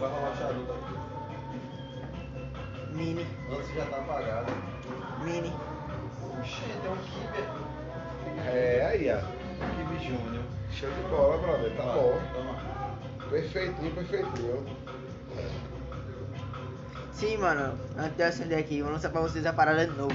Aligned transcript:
vai 0.00 0.10
rolar 0.10 0.36
charuto 0.36 0.72
aqui. 0.72 0.94
Mini, 2.92 3.26
Antes 3.50 3.74
já 3.74 3.84
tá 3.86 3.96
apagado. 3.98 4.52
mini. 5.22 5.52
Oxi, 6.40 6.62
tem 6.82 6.90
um 6.90 6.96
Kiber. 6.96 7.44
É, 8.46 8.86
aí, 8.86 9.10
ó. 9.12 9.18
Kiber 9.76 10.00
Júnior. 10.02 10.44
Show 10.72 10.90
de 10.90 11.02
bola, 11.08 11.38
brother. 11.38 11.76
Tá 11.76 11.82
bom. 11.84 12.18
Toma. 12.34 12.56
Perfeitinho, 13.30 13.94
perfeitinho. 13.94 14.66
Sim, 17.12 17.36
mano, 17.36 17.78
antes 17.98 18.16
de 18.16 18.22
eu 18.22 18.28
acender 18.28 18.58
aqui, 18.58 18.82
vou 18.82 18.90
lançar 18.92 19.10
pra 19.10 19.20
vocês 19.20 19.44
a 19.46 19.52
parada 19.52 19.86
de 19.86 19.96
novo. 19.96 20.14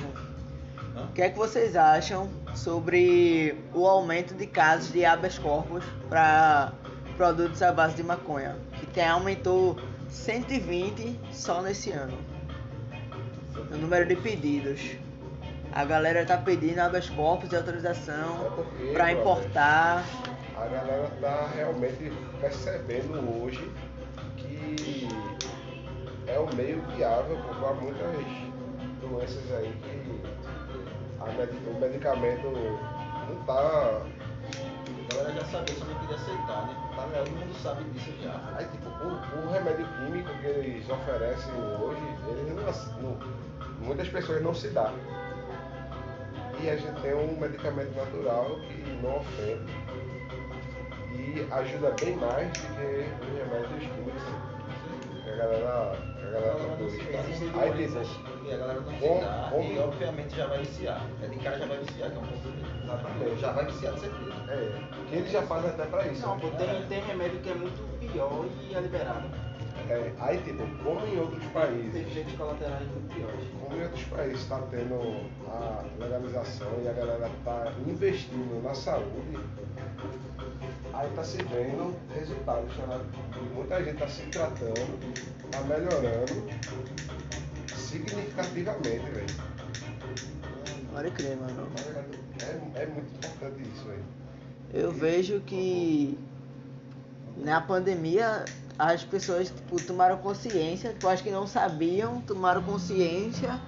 Hã? 0.98 1.04
O 1.04 1.08
que 1.14 1.22
é 1.22 1.30
que 1.30 1.38
vocês 1.38 1.76
acham 1.76 2.30
sobre 2.56 3.56
o 3.74 3.88
aumento 3.88 4.34
de 4.34 4.48
casos 4.48 4.92
de 4.92 5.06
habeas 5.06 5.38
corpus 5.38 5.84
para 6.10 6.74
produtos 7.16 7.62
à 7.62 7.72
base 7.72 7.96
de 7.96 8.04
maconha? 8.04 8.58
Que 8.96 9.02
tem, 9.02 9.10
aumentou 9.10 9.76
120 10.10 11.20
só 11.30 11.62
nesse 11.62 11.92
ano. 11.92 12.18
O 13.70 13.76
número 13.76 14.06
de 14.06 14.16
pedidos. 14.16 14.96
A 15.74 15.84
galera 15.84 16.26
tá 16.26 16.38
pedindo 16.38 16.80
habeas 16.80 17.10
corpus 17.10 17.50
de 17.50 17.58
autorização 17.58 18.66
É 18.80 18.94
para 18.94 19.12
importar. 19.12 20.06
A 20.56 20.66
galera 20.68 21.12
tá 21.20 21.50
realmente 21.54 22.10
percebendo 22.40 23.44
hoje 23.44 23.70
que 24.38 25.10
é 26.28 26.40
um 26.40 26.56
meio 26.56 26.82
viável 26.96 27.38
para 27.60 27.74
muitas 27.74 28.16
doenças 29.02 29.52
aí 29.58 29.74
que 29.84 30.22
a 31.20 31.70
o 31.70 31.80
medicamento 31.82 32.50
não 33.28 33.44
tá. 33.44 34.06
Sabia, 35.56 35.76
só 35.76 35.86
não 35.86 35.96
queria 36.00 36.16
aceitar, 36.16 36.68
né? 36.68 36.76
Tá 36.96 37.06
ligado? 37.06 37.26
Todo 37.26 37.40
mundo 37.40 37.56
sabe 37.64 37.84
disso 37.92 38.12
já. 38.22 38.42
Aí 38.58 38.66
tipo, 38.68 38.90
o, 38.90 39.48
o 39.48 39.52
remédio 39.52 39.88
químico 39.98 40.30
que 40.42 40.48
eles 40.48 40.90
oferecem 40.90 41.54
hoje, 41.80 42.02
eles 42.28 42.48
não, 43.02 43.10
não- 43.10 43.18
muitas 43.80 44.10
pessoas 44.10 44.42
não 44.44 44.54
se 44.54 44.68
dá. 44.70 44.92
E 46.62 46.70
a 46.70 46.76
gente 46.76 47.02
tem 47.02 47.14
um 47.14 47.40
medicamento 47.40 47.96
natural 47.96 48.58
que 48.68 48.82
não 49.02 49.18
ofende 49.18 49.74
e 51.12 51.48
ajuda 51.52 51.92
bem 52.02 52.16
mais 52.18 52.48
do 52.50 52.68
que 52.76 53.06
os 53.22 53.38
remédios 53.38 53.92
químicos. 53.94 54.24
A 55.26 55.36
galera, 55.38 55.92
a 55.92 56.32
galera 56.32 56.56
tá. 56.56 56.84
Existem 56.84 57.52
Aí 57.62 57.72
doenças 57.72 58.08
tipo, 58.08 58.52
a 58.54 58.58
galera 58.58 58.80
não 58.82 58.92
se 58.92 59.00
dá 59.00 59.52
e 59.62 59.80
obviamente 59.80 60.36
já 60.36 60.48
vai 60.48 60.60
viciar. 60.60 61.02
É 61.22 61.28
de 61.28 61.36
cara 61.40 61.60
já 61.60 61.66
vai 61.66 61.78
viciar, 61.78 62.10
que 62.12 62.16
é 62.16 62.20
um 62.20 62.26
ponto 62.26 62.65
Exatamente. 62.86 63.40
Já 63.42 63.52
vai 63.52 63.66
viciar 63.66 63.94
de 63.94 64.00
certeza. 64.00 64.32
é, 64.50 64.80
que 65.10 65.16
eles 65.16 65.32
já 65.32 65.42
fazem 65.44 65.70
até 65.72 65.86
pra 65.86 66.08
isso. 66.08 66.22
Não, 66.22 66.38
né? 66.38 66.52
tem, 66.58 66.86
tem 66.88 67.02
remédio 67.08 67.40
que 67.40 67.50
é 67.50 67.56
muito 67.56 68.00
pior 68.12 68.46
e 68.70 68.76
é 68.76 68.80
liberado. 68.80 69.28
É, 69.90 70.12
aí 70.20 70.38
tipo, 70.40 70.66
como 70.84 71.06
em 71.06 71.20
outros 71.20 71.40
Tem 71.42 71.50
países. 71.50 71.96
efeitos 71.96 72.34
colaterais 72.34 72.88
muito 72.88 73.14
piores. 73.14 73.46
Como 73.62 73.76
em 73.76 73.84
outros 73.84 74.04
países 74.06 74.42
está 74.42 74.60
tendo 74.72 75.30
a 75.48 75.84
legalização 76.00 76.68
e 76.84 76.88
a 76.88 76.94
galera 76.94 77.28
está 77.38 77.72
investindo 77.86 78.64
na 78.64 78.74
saúde, 78.74 79.38
aí 80.94 81.08
está 81.10 81.24
se 81.24 81.38
vendo 81.38 81.96
resultados. 82.16 82.72
E 82.76 83.54
muita 83.54 83.78
gente 83.84 83.94
está 83.94 84.08
se 84.08 84.24
tratando, 84.24 85.14
está 85.44 85.62
melhorando 85.62 86.48
significativamente, 87.76 89.06
velho. 89.12 89.55
Pode 90.96 91.12
crer, 91.12 91.36
mano. 91.36 91.68
É, 92.40 92.84
é 92.84 92.86
muito 92.86 93.14
importante 93.14 93.70
isso, 93.70 93.84
velho. 93.84 94.04
Eu 94.74 94.94
vejo 94.94 95.42
que 95.42 96.18
na 97.36 97.60
pandemia 97.60 98.46
as 98.80 99.04
pessoas 99.04 99.50
tipo, 99.50 99.76
tomaram 99.86 100.18
consciência, 100.20 100.94
tipo, 100.94 101.10
acho 101.10 101.22
que 101.22 101.32
não 101.32 101.46
sabiam, 101.46 102.22
tomaram 102.22 102.64
consciência. 102.64 103.60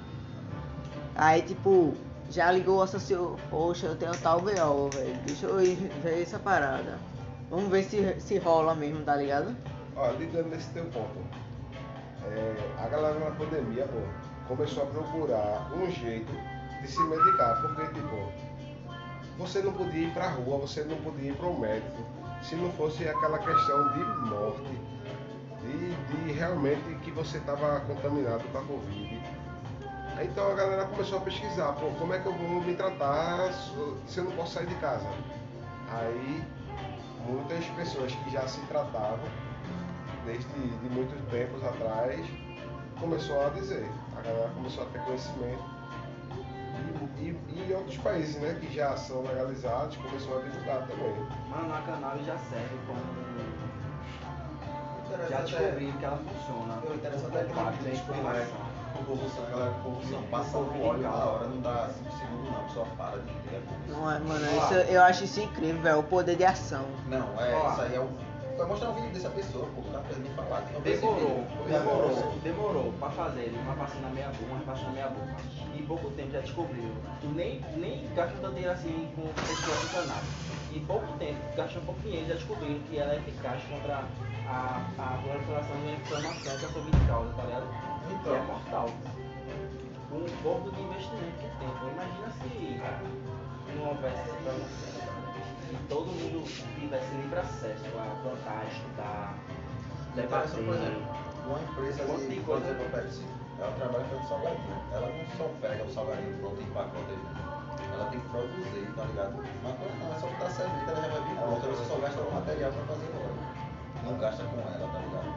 Aí 1.15 1.42
tipo, 1.42 1.93
já 2.30 2.49
ligou 2.49 2.77
o 2.77 2.82
associou, 2.82 3.36
poxa, 3.49 3.88
eu 3.88 3.98
tenho 3.98 4.17
tal 4.20 4.39
BO, 4.39 4.89
velho. 4.94 5.20
Deixa 5.26 5.48
eu 5.48 5.61
ir 5.61 5.76
ver 6.02 6.21
essa 6.21 6.39
parada. 6.39 6.98
Vamos 7.49 7.67
ver 7.70 7.83
se, 7.83 8.21
se 8.21 8.38
rola 8.38 8.73
mesmo, 8.73 9.04
tá 9.04 9.17
ligado? 9.17 9.54
Ó, 9.98 10.11
ligando 10.11 10.48
nesse 10.48 10.70
teu 10.70 10.86
ponto, 10.86 11.20
é, 12.23 12.55
a 12.82 12.88
galera 12.88 13.20
na 13.20 13.32
pandemia, 13.32 13.86
pô, 13.86 13.99
começou 14.48 14.83
a 14.83 14.86
procurar 14.86 15.73
um 15.76 15.92
jeito 15.92 16.32
de 16.82 16.88
se 16.88 17.02
medicar, 17.02 17.61
porque, 17.61 17.86
tipo, 17.93 18.32
você 19.38 19.61
não 19.61 19.73
podia 19.73 20.08
ir 20.08 20.14
pra 20.14 20.30
rua, 20.30 20.58
você 20.58 20.83
não 20.83 20.98
podia 20.98 21.32
ir 21.32 21.36
pro 21.36 21.58
médico, 21.58 22.04
se 22.42 22.55
não 22.55 22.71
fosse 22.71 23.08
aquela 23.08 23.38
questão 23.38 23.93
de 23.93 24.04
morte, 24.30 24.80
de, 25.61 25.95
de 25.95 26.32
realmente 26.32 26.95
que 27.04 27.11
você 27.11 27.38
estava 27.38 27.82
contaminado 27.82 28.43
com 28.52 28.58
a 28.58 28.61
Covid. 28.61 29.21
Então 30.23 30.52
a 30.52 30.55
galera 30.55 30.86
começou 30.86 31.20
a 31.20 31.21
pesquisar, 31.21 31.73
pô, 31.73 31.88
como 31.99 32.14
é 32.14 32.20
que 32.20 32.26
eu 32.26 32.33
vou 32.33 32.61
me 32.61 32.73
tratar 32.73 33.54
se 34.08 34.17
eu 34.17 34.23
não 34.23 34.32
posso 34.32 34.54
sair 34.54 34.65
de 34.65 34.76
casa? 34.76 35.08
Aí 35.92 36.44
muitas 37.27 37.65
pessoas 37.65 38.11
que 38.11 38.32
já 38.32 38.48
se 38.48 38.59
tratavam 38.61 39.20
desde 40.26 40.48
de 40.48 40.89
muitos 40.89 41.20
tempos 41.30 41.64
atrás 41.64 42.26
começou 42.99 43.45
a 43.45 43.49
dizer, 43.49 43.88
a 44.17 44.21
galera 44.21 44.49
começou 44.55 44.83
a 44.83 44.88
ter 44.88 44.99
conhecimento 45.02 45.64
e, 47.20 47.36
e, 47.70 47.73
outros 47.73 47.98
países 47.98 48.36
né, 48.42 48.58
que 48.61 48.73
já 48.73 48.95
são 48.95 49.22
legalizados 49.23 49.98
começou 49.98 50.38
a 50.39 50.42
divulgar 50.42 50.88
também. 50.88 51.16
Mano, 51.50 51.73
a 51.73 51.82
cannabis 51.82 52.26
já 52.26 52.38
serve 52.38 52.78
como. 52.86 53.00
Já 55.10 55.16
Interessante 55.16 55.56
é- 55.56 55.60
descobri 55.60 55.92
que 55.94 56.06
ela 56.06 56.17
funciona. 56.17 56.73
O 56.83 56.94
interessante 56.94 57.38
é 57.38 57.44
que 57.44 57.54
Combate 57.54 57.77
tem 57.80 57.92
a 57.92 57.95
tipo, 57.95 58.11
é, 58.14 58.17
inflamação. 58.17 58.58
convulsão, 59.08 59.45
a 59.45 59.50
galera 59.50 59.72
com 59.72 59.82
convulsão, 59.83 60.23
passa 60.30 60.58
o 60.58 60.83
óleo 60.86 61.02
na 61.02 61.10
hora, 61.16 61.48
não 61.48 61.61
dá 61.61 61.89
5 61.98 62.17
segundos 62.17 62.52
não, 62.52 62.70
só 62.70 62.86
para 62.98 63.17
de 63.20 63.33
ter 63.50 63.58
a 63.58 63.61
convulsão. 63.61 64.02
Não 64.02 64.11
é, 64.11 64.20
mano, 64.20 64.45
isso, 64.45 64.73
eu 64.92 65.02
acho 65.02 65.23
isso 65.23 65.39
incrível, 65.39 65.82
velho, 65.82 66.00
o 66.00 66.04
poder 66.04 66.36
de 66.36 66.44
ação. 66.45 66.86
Não, 67.08 67.42
é, 67.42 67.54
Ó. 67.56 67.72
isso 67.72 67.82
aí 67.82 67.95
é 67.95 68.00
o... 68.00 68.10
Vai 68.58 68.66
mostrar 68.66 68.90
um 68.90 68.94
vídeo 68.95 69.12
dessa 69.12 69.30
pessoa, 69.30 69.68
pô, 69.76 69.82
tá 69.92 70.02
nem 70.18 70.34
falar. 70.34 70.62
Demorou, 70.84 71.45
demorou, 71.68 72.40
demorou 72.42 72.94
pra 73.00 73.12
fazer 73.12 73.54
uma 73.54 73.76
vacina 73.76 74.10
meia 74.10 74.30
boca, 74.30 74.45
uma 74.52 74.64
vacina 74.66 74.90
meia 74.90 75.10
boca. 75.10 75.36
Em 75.78 75.86
pouco 75.86 76.10
tempo 76.12 76.32
já 76.32 76.40
descobriu. 76.40 76.92
Tu 77.22 77.28
nem, 77.28 77.62
nem 77.76 78.10
gasta 78.16 78.36
tanto 78.42 78.56
dinheiro 78.56 78.73
assim 78.73 79.08
com 79.16 79.28
pessoas 79.44 79.80
de 79.82 79.88
cannabis. 79.90 80.30
Em 80.73 80.80
pouco 80.86 81.06
tempo, 81.20 81.40
gasta 81.56 81.78
um 81.78 81.86
pouquinho, 81.86 82.16
eles 82.16 82.30
já 82.30 82.34
descobriram 82.34 82.80
que 82.90 82.98
ela 82.98 83.14
é 83.14 83.18
eficaz 83.18 83.62
contra 83.70 84.04
a, 84.48 84.82
a 84.98 85.20
proliferação 85.22 85.76
e 85.86 85.89
a 85.89 85.94
inflamação 85.94 86.58
que 86.58 86.66
a 86.66 86.70
Covid 86.70 87.08
causa, 87.08 87.34
tá 87.34 87.44
ligado? 87.44 87.68
Então. 88.10 88.34
Que 88.34 88.39
é 88.39 88.42
mortal. 88.42 88.89
Com 90.10 90.18
um 90.18 90.42
pouco 90.42 90.72
de 90.72 90.82
investimento 90.82 91.38
que 91.38 91.48
tem. 91.60 91.70
Pô, 91.78 91.88
imagina 91.94 92.32
se 92.42 93.78
não 93.78 93.89
houvesse 93.89 94.20
essa 94.20 94.34
promoção. 94.34 94.96
E 95.70 95.76
todo 95.89 96.08
mundo 96.08 96.44
tivesse 96.80 97.16
livre 97.16 97.39
acesso 97.39 97.86
a 97.98 98.16
plantar, 98.23 98.66
estudar, 98.72 99.36
Debater. 100.16 100.50
debater. 100.50 100.66
Por 100.66 100.73
exemplo, 100.76 101.02
uma 101.45 101.60
empresa 101.60 102.05
de, 102.05 102.28
de 102.28 102.39
por 102.42 102.45
coisa. 102.45 102.66
exemplo, 102.67 102.86
a 102.86 102.89
Pepsi, 102.98 103.26
ela 103.60 103.72
trabalha 103.72 104.06
fazendo 104.06 104.27
salgadinho. 104.27 104.77
Ela 104.94 105.08
não 105.08 105.38
só 105.38 105.50
pega 105.61 105.83
o 105.83 105.89
salgadinho 105.94 106.38
pronto 106.39 106.61
em 106.61 106.66
pacote, 106.72 107.16
ela 107.94 108.06
tem 108.10 108.20
que 108.20 108.27
produzir, 108.30 108.94
tá 108.95 109.04
ligado? 109.06 109.33
Mas 109.64 109.76
não, 109.80 110.11
é 110.11 110.20
só 110.20 110.27
botar 110.27 110.50
cerveja, 110.52 110.92
ela 110.92 111.02
já 111.02 111.08
vai 111.08 111.22
vir 111.27 111.36
pronta, 111.38 111.67
você 111.67 111.86
só 111.86 111.95
gasta 112.00 112.22
o 112.22 112.33
material 112.33 112.72
pra 112.72 112.83
fazer 112.86 113.08
o 113.08 113.16
óleo. 113.17 113.39
Não 114.04 114.17
gasta 114.17 114.44
com 114.44 114.60
ela, 114.60 114.88
tá 114.92 115.00
ligado? 115.00 115.32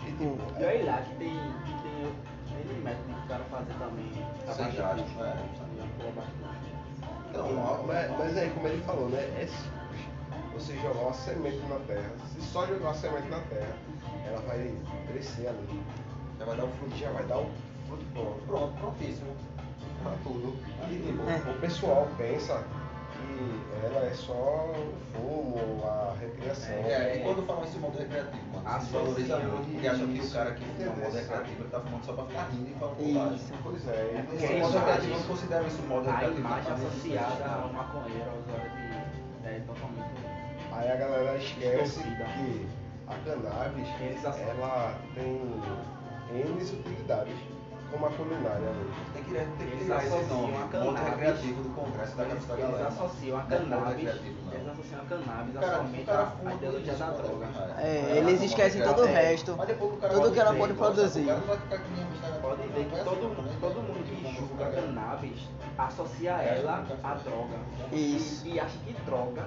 E, 0.00 0.12
tipo, 0.12 0.24
E 0.58 0.64
olha 0.64 0.84
lá 0.86 1.02
que 1.02 1.14
tem, 1.16 1.34
que 1.66 1.72
tem 1.82 2.30
N 2.60 2.80
método 2.82 3.04
que 3.14 3.24
o 3.24 3.28
cara 3.28 3.44
fazer 3.44 3.74
também. 3.74 4.12
Sem 4.54 4.72
gasto, 4.72 5.22
é. 5.22 5.36
Já 5.76 5.84
por 5.98 6.79
Então, 7.30 7.84
mas, 7.86 8.10
mas 8.18 8.36
aí, 8.36 8.50
como 8.50 8.66
ele 8.68 8.82
falou, 8.82 9.08
né? 9.08 9.18
É 9.40 9.46
simples. 9.46 9.80
Você 10.54 10.74
jogar 10.76 11.00
uma 11.00 11.12
semente 11.14 11.60
na 11.68 11.78
terra, 11.86 12.10
se 12.34 12.40
só 12.42 12.66
jogar 12.66 12.88
uma 12.88 12.94
semente 12.94 13.28
na 13.28 13.38
terra, 13.40 13.74
ela 14.26 14.40
vai 14.42 14.74
crescer 15.06 15.46
ali. 15.46 15.80
já 16.38 16.44
vai 16.44 16.56
dar 16.56 16.64
E 16.64 16.72
fruto. 16.72 16.96
já 16.96 17.10
vai 17.12 17.24
dar 17.24 17.38
o 17.38 17.46
fruto 17.86 18.04
pronto 18.12 18.40
Pronto, 18.46 18.72
prontíssimo. 18.80 19.34
pra 20.02 20.12
tudo. 20.22 20.56
E 20.90 20.96
tipo, 21.06 21.22
É. 21.30 21.50
o 21.50 21.60
pessoal 21.60 22.08
pensa 22.18 22.62
que 23.20 23.86
ela 23.86 24.06
é 24.06 24.14
só 24.14 24.32
o 24.32 24.92
fumo, 25.12 25.84
a 25.86 26.14
recreação. 26.20 26.74
É, 26.74 27.16
e 27.16 27.22
quando 27.22 27.46
falam 27.46 27.64
esse 27.64 27.78
modo 27.78 27.98
recreativo, 27.98 28.42
mano, 28.52 28.62
se 28.68 28.74
Associa 28.76 29.00
valoriza 29.00 29.38
muito, 29.38 29.72
porque 29.72 29.88
acha 29.88 30.04
que 30.06 30.20
o 30.20 30.30
cara 30.30 30.50
que 30.52 30.64
fuma 30.64 30.92
modo 30.96 31.16
recreativo, 31.16 31.62
ele 31.62 31.70
tá 31.70 31.80
fumando 31.80 32.04
só 32.04 32.12
pra 32.12 32.24
ficar 32.26 32.48
rindo 32.50 32.70
e 32.70 32.74
falando 32.74 32.96
bobagem. 32.96 33.40
Pois 33.62 33.88
é. 33.88 34.10
e 34.18 34.22
Porque 34.22 34.42
ninguém 34.46 34.56
o 34.56 34.60
modo 34.64 34.78
recreativo 34.78 35.14
não 35.14 35.22
considera 35.22 35.64
isso 35.66 35.82
modo 35.82 36.08
A 36.08 36.12
recreativo. 36.12 36.40
imagem 36.40 36.64
tá 36.64 36.70
fazendo 36.70 36.88
associada 36.88 37.34
isso. 37.34 37.44
ao 37.62 37.72
maconheiro, 37.72 38.30
ao 38.30 38.38
usuário 38.38 38.70
de. 38.70 39.48
É 39.48 39.60
totalmente. 39.66 40.10
Aí 40.72 40.90
a 40.92 40.96
galera 40.96 41.36
esquece 41.36 42.02
que 42.02 42.66
a 43.08 43.14
cannabis 43.24 43.88
ela 44.48 44.94
tem 45.14 45.40
N 46.32 46.62
utilidades. 46.62 47.34
Como 47.90 48.06
a 48.06 48.10
culinária 48.10 48.68
hoje. 48.70 48.90
Tem 49.12 49.24
que, 49.24 49.30
tem 49.34 49.46
que 49.68 49.72
Eles 49.76 49.90
associam 49.90 50.40
nome. 50.42 50.56
a 50.56 50.68
cannabis. 50.68 51.00
recreativo 51.08 51.62
do 51.62 51.68
Congresso 51.74 52.16
da 52.16 52.24
da 52.24 52.30
eles 52.30 52.46
galera. 52.46 52.88
associam 52.88 53.38
a 53.38 53.40
é 53.40 53.44
cannabis, 53.46 54.08
eles 54.08 54.68
associam 54.68 55.00
a 55.00 55.04
cannabis 55.04 55.54
O 55.56 55.58
cara- 55.60 55.72
a 55.72 55.76
somente 55.76 56.02
o 56.02 56.06
cara 56.06 56.22
a, 56.22 56.26
fuma 56.26 56.50
a 56.50 56.54
ideologia 56.54 56.94
da 56.94 57.10
droga. 57.10 57.46
É, 57.78 58.16
eles 58.18 58.42
esquecem 58.42 58.82
todo 58.82 59.02
o 59.02 59.06
resto. 59.06 59.56
Tudo 60.12 60.32
que 60.32 60.40
ela 60.40 60.54
pode 60.54 60.74
produzir. 60.74 61.24
Que. 61.24 62.40
Pode 62.40 62.62
ver 62.68 62.84
que 62.84 62.94
Vai 62.94 63.04
todo, 63.04 63.26
assim, 63.32 63.42
né? 63.42 63.56
todo 63.60 63.74
mundo 63.82 64.04
que 64.04 64.34
julga 64.36 64.64
cagar. 64.64 64.82
cannabis 64.82 65.48
associa 65.78 66.30
É, 66.32 66.58
ela 66.60 66.84
à 67.02 67.14
droga. 67.14 67.56
Isso. 67.92 68.46
E, 68.46 68.54
e 68.54 68.60
acha 68.60 68.78
que 68.78 68.92
droga 69.04 69.46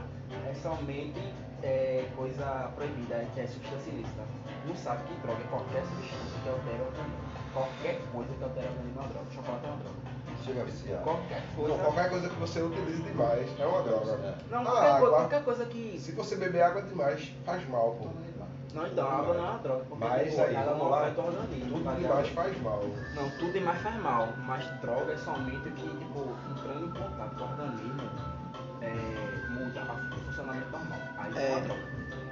é 0.50 0.54
somente 0.56 1.34
é, 1.62 2.06
coisa 2.16 2.72
proibida, 2.76 3.16
é, 3.16 3.28
é 3.38 3.48
substância 3.48 3.90
ilícita. 3.92 4.22
Não 4.68 4.76
sabe 4.76 5.04
que 5.04 5.14
droga 5.22 5.40
é 5.42 5.48
qualquer 5.50 5.84
substância 5.86 6.40
que 6.44 6.50
altera 6.50 6.84
o 6.84 6.88
organismo. 6.88 7.33
Qualquer 7.54 8.02
coisa 8.12 8.34
que 8.34 8.44
altera 8.44 8.68
o 8.68 8.72
organismo 8.72 9.00
é 9.00 9.04
uma 9.04 9.10
droga. 9.14 9.32
Chocolate 9.32 9.66
é 9.66 9.70
uma 9.70 9.78
droga. 9.78 10.14
Chega 10.44 10.62
a 10.62 10.64
viciar. 10.66 11.02
Qualquer 11.04 11.42
Não, 11.42 11.56
coisa. 11.64 11.78
qualquer 11.84 12.10
coisa 12.10 12.30
que 12.30 12.36
você 12.36 12.62
utilize 12.62 13.02
demais 13.04 13.60
é 13.60 13.66
uma 13.66 13.82
droga. 13.84 14.36
Não, 14.50 14.60
a 14.62 14.64
qualquer, 14.66 14.82
água, 14.90 15.00
coisa, 15.00 15.16
qualquer 15.16 15.44
coisa 15.44 15.66
que. 15.66 16.00
se 16.00 16.12
você 16.12 16.36
beber 16.36 16.62
água 16.64 16.82
demais, 16.82 17.32
faz 17.46 17.70
mal, 17.70 17.96
pô. 18.02 18.10
Não, 18.74 18.88
então, 18.88 19.08
a 19.08 19.14
água 19.20 19.34
não 19.36 19.46
é 19.46 19.50
uma 19.52 19.60
droga, 19.60 19.86
porque 19.88 20.04
Mas 20.04 20.40
aí, 20.40 20.56
ela 20.56 20.76
não 20.76 20.90
lá. 20.90 21.02
afeta 21.04 21.22
o 21.22 21.28
organismo. 21.28 21.70
Tudo 21.70 21.84
tá 21.84 21.94
demais 21.94 22.28
faz 22.30 22.62
mal. 22.64 22.82
Não, 23.16 23.30
tudo 23.38 23.54
demais 23.54 23.82
faz 23.84 23.96
mal, 24.02 24.28
mas 24.48 24.66
droga 24.82 25.14
é 25.14 25.18
somente 25.18 25.68
o 25.70 25.72
que, 25.74 25.90
tipo, 25.98 26.36
entrando 26.52 26.86
em 26.86 26.90
contato 26.90 27.36
com 27.38 27.44
o 27.44 27.50
organismo, 27.50 28.10
é, 28.82 29.48
muda 29.52 29.82
o 30.16 30.20
funcionamento 30.26 30.70
normal. 30.72 31.00
Aí 31.20 31.30
isso 31.30 31.40
é 31.40 31.50
uma 31.50 31.58
É. 31.60 31.62
droga. 31.62 31.82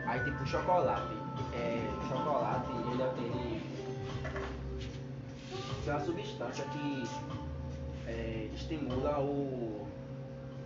Aí, 0.08 0.24
tipo, 0.24 0.46
chocolate. 0.48 1.14
É, 1.54 1.90
chocolate, 2.10 2.72
ele, 2.72 3.04
ele 3.04 3.81
tem 5.84 5.94
uma 5.94 6.00
substância 6.00 6.66
que 6.66 7.04
é, 8.08 8.50
estimula 8.54 9.20
o. 9.20 9.88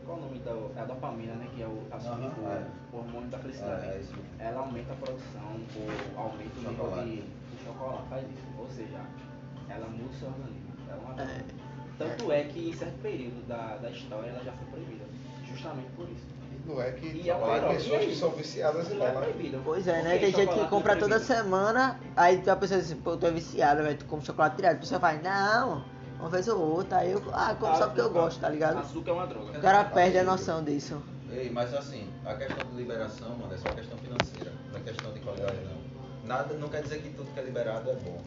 Qual 0.06 0.18
o 0.18 0.22
nome 0.22 0.40
da. 0.40 0.52
É 0.80 0.82
a 0.82 0.86
dopamina, 0.86 1.34
né? 1.34 1.48
Que 1.56 1.64
é 1.64 1.68
o, 1.68 1.82
a, 1.92 1.98
o, 1.98 2.52
é. 2.52 2.68
o 2.94 2.98
hormônio 2.98 3.30
da 3.30 3.40
felicidade. 3.40 3.88
É, 3.88 3.96
é 3.96 4.00
isso. 4.00 4.14
Ela 4.40 4.62
aumenta 4.62 4.94
a 4.94 4.96
produção 4.96 5.60
ou 5.76 6.22
aumenta 6.22 6.60
o 6.60 6.70
nível 6.70 7.04
de, 7.04 7.22
de 7.22 7.64
chocolate, 7.64 8.08
faz 8.10 8.24
isso. 8.30 8.44
Ou 8.60 8.68
seja, 8.70 9.02
ela 9.70 9.88
muda 9.88 10.10
o 10.10 10.14
seu 10.14 10.28
organismo. 10.28 10.74
Ela 10.88 10.98
é 10.98 11.06
uma. 11.06 11.22
É. 11.22 11.46
Tanto 11.98 12.32
é 12.32 12.44
que 12.44 12.70
em 12.70 12.74
certo 12.74 13.02
período 13.02 13.48
da, 13.48 13.78
da 13.78 13.90
história 13.90 14.30
ela 14.30 14.44
já 14.44 14.52
foi 14.52 14.68
proibida. 14.68 15.06
Justamente 15.46 15.90
por 15.96 16.10
isso. 16.10 16.26
E 16.66 16.70
não 16.70 16.82
é 16.82 16.92
que 16.92 17.06
E 17.08 17.30
é 17.30 17.36
uma 17.36 17.60
tem 17.60 17.76
pessoas 17.76 17.86
E 17.88 17.96
aí? 17.96 18.08
que 18.10 18.16
são 18.16 18.30
viciadas 18.32 18.92
é 18.92 18.96
bala. 18.96 19.22
proibido. 19.22 19.62
Pois 19.64 19.88
é, 19.88 20.02
né? 20.02 20.18
Tem 20.18 20.32
gente 20.32 20.36
que 20.36 20.42
chocolate 20.46 20.70
compra 20.70 20.94
é 20.94 20.96
toda 20.96 21.20
semana, 21.20 22.00
aí 22.16 22.42
a 22.48 22.56
pessoa 22.56 22.82
diz, 22.82 22.94
pô, 22.96 23.16
tu 23.16 23.26
é 23.28 23.32
viciado, 23.32 23.84
velho, 23.84 23.98
tu 23.98 24.06
come 24.06 24.24
chocolate 24.26 24.56
direto. 24.58 24.78
A 24.78 24.80
pessoa 24.80 25.00
fala, 25.00 25.20
não, 25.22 25.86
uma 26.20 26.30
vez 26.30 26.48
ou 26.48 26.60
outra, 26.60 26.98
aí 27.00 27.12
eu, 27.12 27.22
ah, 27.32 27.56
como 27.60 27.76
só 27.76 27.86
porque 27.88 28.02
eu 28.02 28.10
gosto, 28.10 28.40
tá 28.40 28.50
ligado? 28.50 28.80
Açúcar 28.80 29.12
é 29.12 29.14
uma 29.14 29.28
droga. 29.28 29.58
O 29.58 29.62
cara 29.62 29.84
perde 29.86 30.18
a 30.18 30.24
noção 30.24 30.64
disso. 30.64 31.02
Ei, 31.32 31.50
mas 31.50 31.74
assim, 31.74 32.10
a 32.26 32.34
questão 32.36 32.70
de 32.70 32.76
liberação, 32.78 33.30
mano, 33.36 33.54
é 33.54 33.58
só 33.58 33.70
questão 33.70 33.98
financeira, 33.98 34.52
não 34.72 34.80
é 34.80 34.84
questão 34.84 35.12
de 35.14 35.20
qualidade 35.20 35.58
não. 35.66 35.86
Nada, 36.28 36.54
não 36.56 36.70
quer 36.70 36.82
dizer 36.82 37.02
que 37.02 37.10
tudo 37.10 37.32
que 37.32 37.40
é 37.40 37.44
liberado 37.44 37.90
é 37.90 37.96
bom. 37.96 38.18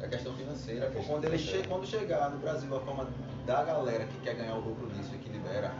É 0.00 0.06
questão 0.06 0.32
financeira. 0.34 0.86
É 0.86 0.90
questão 0.90 1.14
quando, 1.14 1.24
ele 1.24 1.38
financeira. 1.38 1.62
che 1.62 1.68
quando 1.68 1.86
chegar 1.86 2.30
no 2.30 2.38
Brasil 2.38 2.76
a 2.76 2.80
forma 2.80 3.08
da 3.46 3.64
galera 3.64 4.04
que 4.04 4.18
quer 4.20 4.34
ganhar 4.34 4.54
o 4.54 4.60
lucro 4.60 4.86
disso 4.90 5.14
e 5.14 5.18
que 5.18 5.30
libera, 5.30 5.72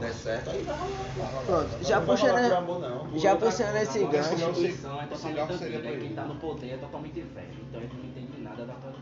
der 0.00 0.12
certo, 0.12 0.50
aí 0.50 0.62
vai 0.62 0.76
rolar. 0.76 1.44
Pronto, 1.46 1.84
já 1.84 1.98
não 1.98 2.06
vai 2.06 2.16
puxando, 2.16 2.52
amor, 2.52 2.80
não. 2.80 3.18
já 3.18 3.36
puxando 3.36 3.76
esse 3.76 4.04
a 4.04 4.08
gancho, 4.08 4.28
Senão, 4.28 4.46
Constituição 4.48 5.00
é 5.00 5.06
totalmente 5.06 5.40
antiga. 5.40 5.58
Quem 5.58 5.80
tá 5.80 6.22
proibido. 6.22 6.24
no 6.26 6.34
poder 6.36 6.70
é 6.70 6.76
totalmente 6.76 7.20
velho. 7.20 7.54
Então 7.68 7.80
ele 7.80 7.90
não 7.94 8.04
entende. 8.04 8.33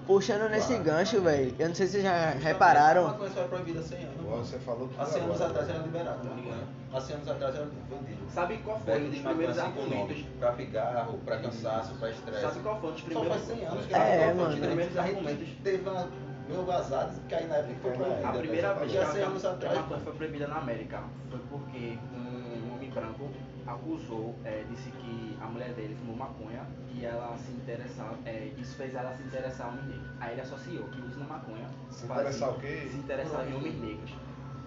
Puxando 0.07 0.49
nesse 0.51 0.69
Claro. 0.69 0.83
gancho, 0.85 1.21
velho, 1.23 1.55
eu 1.59 1.69
não 1.69 1.75
sei 1.75 1.87
se 1.87 1.93
vocês 1.93 2.05
já 2.05 2.31
repararam, 2.31 3.05
maconha 3.09 3.31
só 3.31 3.41
é 3.41 3.45
proibida 3.49 3.81
há 3.81 3.83
100 3.83 3.99
anos. 4.05 4.17
mano. 4.17 4.45
Você 4.45 4.59
falou 4.61 4.89
tudo 4.89 5.01
Há 5.01 5.07
100 5.07 5.23
anos 5.23 5.35
agora. 5.41 5.51
atrás 5.51 5.69
era 5.69 5.79
liberado 5.85 6.25
maconha. 6.29 6.65
Há 6.93 7.01
100 7.01 7.17
anos 7.17 7.29
atrás 7.29 7.55
era 7.55 7.65
vendido. 7.65 8.23
Sabe 8.33 8.57
qual 8.59 8.81
foi 8.81 9.01
dos 9.01 9.09
maconha 9.19 9.29
primeiros 9.29 9.59
argumentos? 9.59 10.25
pra 10.39 10.53
pigarro, 10.53 11.19
pra 11.25 11.37
cansaço, 11.39 11.95
pra 11.95 12.11
estresse. 12.11 12.41
Sabe 12.41 12.61
qual 12.61 12.81
foi 12.81 12.95
Só 13.13 13.25
faz 13.25 13.43
100 13.43 13.65
anos 13.67 13.87
que 13.87 13.95
É, 13.95 14.25
foi 14.25 14.35
mano. 14.35 14.57
Primeiros 14.61 14.97
argumentos. 14.99 15.49
teve 15.63 15.89
uma 15.89 16.09
meio 16.49 16.63
vazada, 16.65 17.13
que 17.29 17.35
aí 17.35 17.47
na 17.47 17.57
época 17.57 17.75
foi 17.83 17.91
proibida. 17.93 18.29
A 18.29 18.33
primeira 18.33 18.75
vez 18.75 18.91
que 18.91 18.97
Já 18.99 19.03
a, 19.05 19.13
100 19.13 19.23
anos 19.23 19.41
que 19.41 19.47
a 19.47 19.51
atrás. 19.53 19.77
maconha 19.79 20.01
foi 20.01 20.13
proibida 20.15 20.47
na 20.49 20.57
América 20.57 21.01
foi 21.31 21.41
porque 21.51 21.99
um 22.15 22.75
homem 22.75 22.91
branco 22.91 23.29
acusou, 23.67 24.35
é, 24.45 24.65
disse 24.69 24.91
que 24.91 25.37
a 25.41 25.47
mulher 25.47 25.73
dele 25.75 25.95
fumou 25.97 26.17
maconha 26.17 26.63
e 26.95 27.05
ela 27.05 27.37
se 27.39 27.53
interessava, 27.53 28.17
é, 28.27 28.53
isso 28.59 28.77
fez 28.77 28.95
ela 28.95 29.13
se 29.15 29.23
interessar 29.23 29.69
em 29.69 29.71
homem 29.79 29.85
negro. 29.87 30.11
Aí 30.21 30.33
ele 30.33 30.41
associou 30.41 30.85
que 30.89 31.01
o 31.01 31.07
uso 31.07 31.21
da 31.21 31.27
maconha 31.27 31.69
Se 31.91 32.07
fazia- 32.07 32.23
interessar 32.23 32.51
o 32.51 32.61
quê? 32.61 32.89
Se 32.91 32.97
interessar 32.99 33.49
em 33.49 33.55
homens 33.55 33.81
negros. 33.81 34.13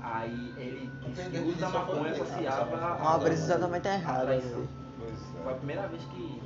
Aí 0.01 0.53
ele 0.57 0.91
disse 1.07 1.29
que 1.29 1.37
o 1.39 1.47
uso 1.47 1.57
da 1.59 1.69
maconha 1.69 2.09
errado, 2.09 2.21
associava 2.21 2.77
sabe? 2.77 3.01
uma 3.01 3.15
a, 3.15 3.17
brisa 3.17 3.53
totalmente 3.55 3.87
a 3.87 3.93
errada. 3.95 4.25
Pois 4.27 4.43
Foi 5.43 5.51
a 5.51 5.55
é. 5.55 5.57
primeira 5.57 5.87
vez 5.87 6.03
que 6.05 6.41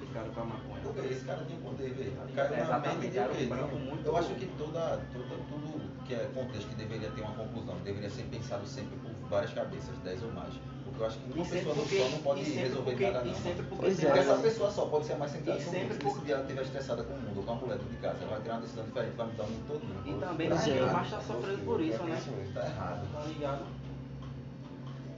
ficaram 0.00 0.30
com 0.30 0.40
a 0.40 0.44
maconha. 0.44 0.80
Porque 0.82 1.00
esse 1.08 1.24
cara 1.24 1.44
tinha 1.44 1.60
poder, 1.60 1.90
velho. 1.92 2.12
É, 2.36 2.60
exatamente, 2.60 3.18
um 3.44 3.48
branco 3.48 3.76
muito- 3.76 4.06
Eu 4.06 4.16
acho 4.16 4.34
que 4.34 4.46
toda, 4.58 4.98
toda, 5.12 5.36
tudo 5.48 6.04
que 6.04 6.14
é 6.14 6.30
contexto 6.34 6.68
que 6.68 6.74
deveria 6.74 7.10
ter 7.10 7.20
uma 7.22 7.34
conclusão, 7.34 7.76
deveria 7.84 8.10
ser 8.10 8.22
pensado 8.24 8.66
sempre 8.66 8.96
por 8.98 9.10
várias 9.30 9.52
cabeças, 9.54 9.96
10 10.04 10.22
ou 10.24 10.32
mais. 10.32 10.52
Porque 10.84 11.02
eu 11.02 11.06
acho 11.06 11.18
que 11.18 11.30
E 11.30 11.32
uma 11.34 11.44
sempre 11.44 11.58
pessoa 11.60 11.74
porque, 11.76 11.98
só 12.02 12.08
não 12.10 12.18
pode 12.18 12.40
e 12.40 12.44
sempre 12.44 12.60
resolver 12.62 12.90
porque, 12.90 13.10
nada 13.10 13.24
e 13.24 13.28
não. 13.30 13.34
sempre 13.38 13.62
porque 13.62 13.76
Pois 13.82 13.98
é. 14.02 14.06
Porque 14.06 14.18
essa 14.18 14.34
pessoa 14.34 14.70
só 14.70 14.86
pode 14.86 15.06
ser 15.06 15.12
a 15.12 15.16
mais 15.18 15.30
centrada 15.32 15.60
E 15.60 15.62
do 15.64 15.70
sempre 15.70 15.80
mundo. 15.80 15.92
Se 15.92 15.98
por- 16.00 16.10
esse 16.16 16.20
dia 16.26 16.34
ela 16.34 16.42
estiver 16.42 16.62
estressada 16.62 17.02
com 17.04 17.14
o 17.14 17.20
mundo 17.20 17.36
ou 17.38 17.42
com 17.44 17.52
a 17.52 17.54
mulher 17.54 17.78
de 17.78 17.96
casa, 17.96 18.16
ela 18.20 18.30
vai 18.30 18.40
tirar 18.40 18.54
uma 18.54 18.60
decisão 18.62 18.84
diferente, 18.84 19.12
vai 19.16 19.26
mudar 19.26 19.44
o 19.44 19.46
mundo 19.46 19.64
todo. 19.68 19.82
E 20.04 20.10
Né? 20.10 20.26
também 20.26 20.48
tá 20.50 20.54
é. 20.68 20.92
mais 20.92 21.10
tá 21.10 21.20
sofrendo 21.20 21.64
por 21.64 21.80
isso, 21.80 22.02
né? 22.02 22.20
Tá 22.54 22.66
errado. 22.66 23.08
Tá 23.12 23.20
ligado? 23.26 23.62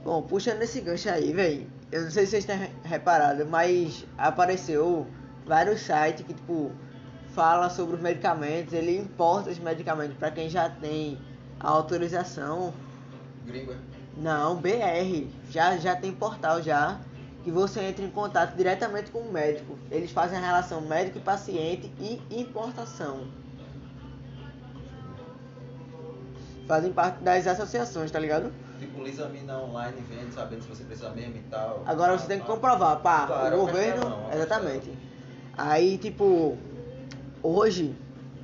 Bom, 0.03 0.21
puxando 0.21 0.61
esse 0.61 0.81
gancho 0.81 1.09
aí, 1.09 1.31
velho, 1.33 1.67
eu 1.91 2.03
não 2.03 2.11
sei 2.11 2.25
se 2.25 2.31
vocês 2.31 2.45
têm 2.45 2.69
reparado, 2.83 3.45
mas 3.45 4.05
apareceu 4.17 5.07
vários 5.45 5.81
sites 5.81 6.25
que, 6.25 6.33
tipo, 6.33 6.71
fala 7.29 7.69
sobre 7.69 7.95
os 7.95 8.01
medicamentos, 8.01 8.73
ele 8.73 8.97
importa 8.97 9.49
os 9.49 9.57
medicamentos 9.59 10.15
pra 10.17 10.29
quem 10.29 10.49
já 10.49 10.69
tem 10.69 11.17
a 11.59 11.69
autorização. 11.69 12.73
Gringo 13.45 13.71
é. 13.71 13.92
Não, 14.17 14.55
BR, 14.57 15.27
já, 15.49 15.77
já 15.77 15.95
tem 15.95 16.11
portal 16.11 16.61
já, 16.61 16.99
que 17.43 17.51
você 17.51 17.81
entra 17.81 18.05
em 18.05 18.09
contato 18.09 18.55
diretamente 18.55 19.11
com 19.11 19.19
o 19.19 19.31
médico. 19.31 19.77
Eles 19.91 20.11
fazem 20.11 20.37
a 20.37 20.41
relação 20.41 20.81
médico 20.81 21.17
e 21.17 21.21
paciente 21.21 21.91
e 21.99 22.21
importação. 22.31 23.27
Fazem 26.67 26.93
parte 26.93 27.21
das 27.23 27.45
associações, 27.45 28.09
tá 28.11 28.19
ligado? 28.19 28.51
Tipo, 28.79 29.03
Lisamina 29.03 29.57
online 29.59 30.01
vende, 30.09 30.33
sabendo 30.33 30.61
se 30.61 30.69
você 30.69 30.83
precisa 30.83 31.09
mesmo 31.09 31.35
e 31.37 31.41
tal. 31.49 31.83
Agora 31.85 32.17
você 32.17 32.27
tem 32.27 32.39
que 32.39 32.45
comprovar, 32.45 32.99
pá, 32.99 33.27
Claro, 33.27 33.55
o 33.55 33.59
governo. 33.65 34.07
uma 34.07 34.35
exatamente. 34.35 34.91
Aí, 35.57 35.97
tipo, 35.97 36.57
hoje 37.41 37.93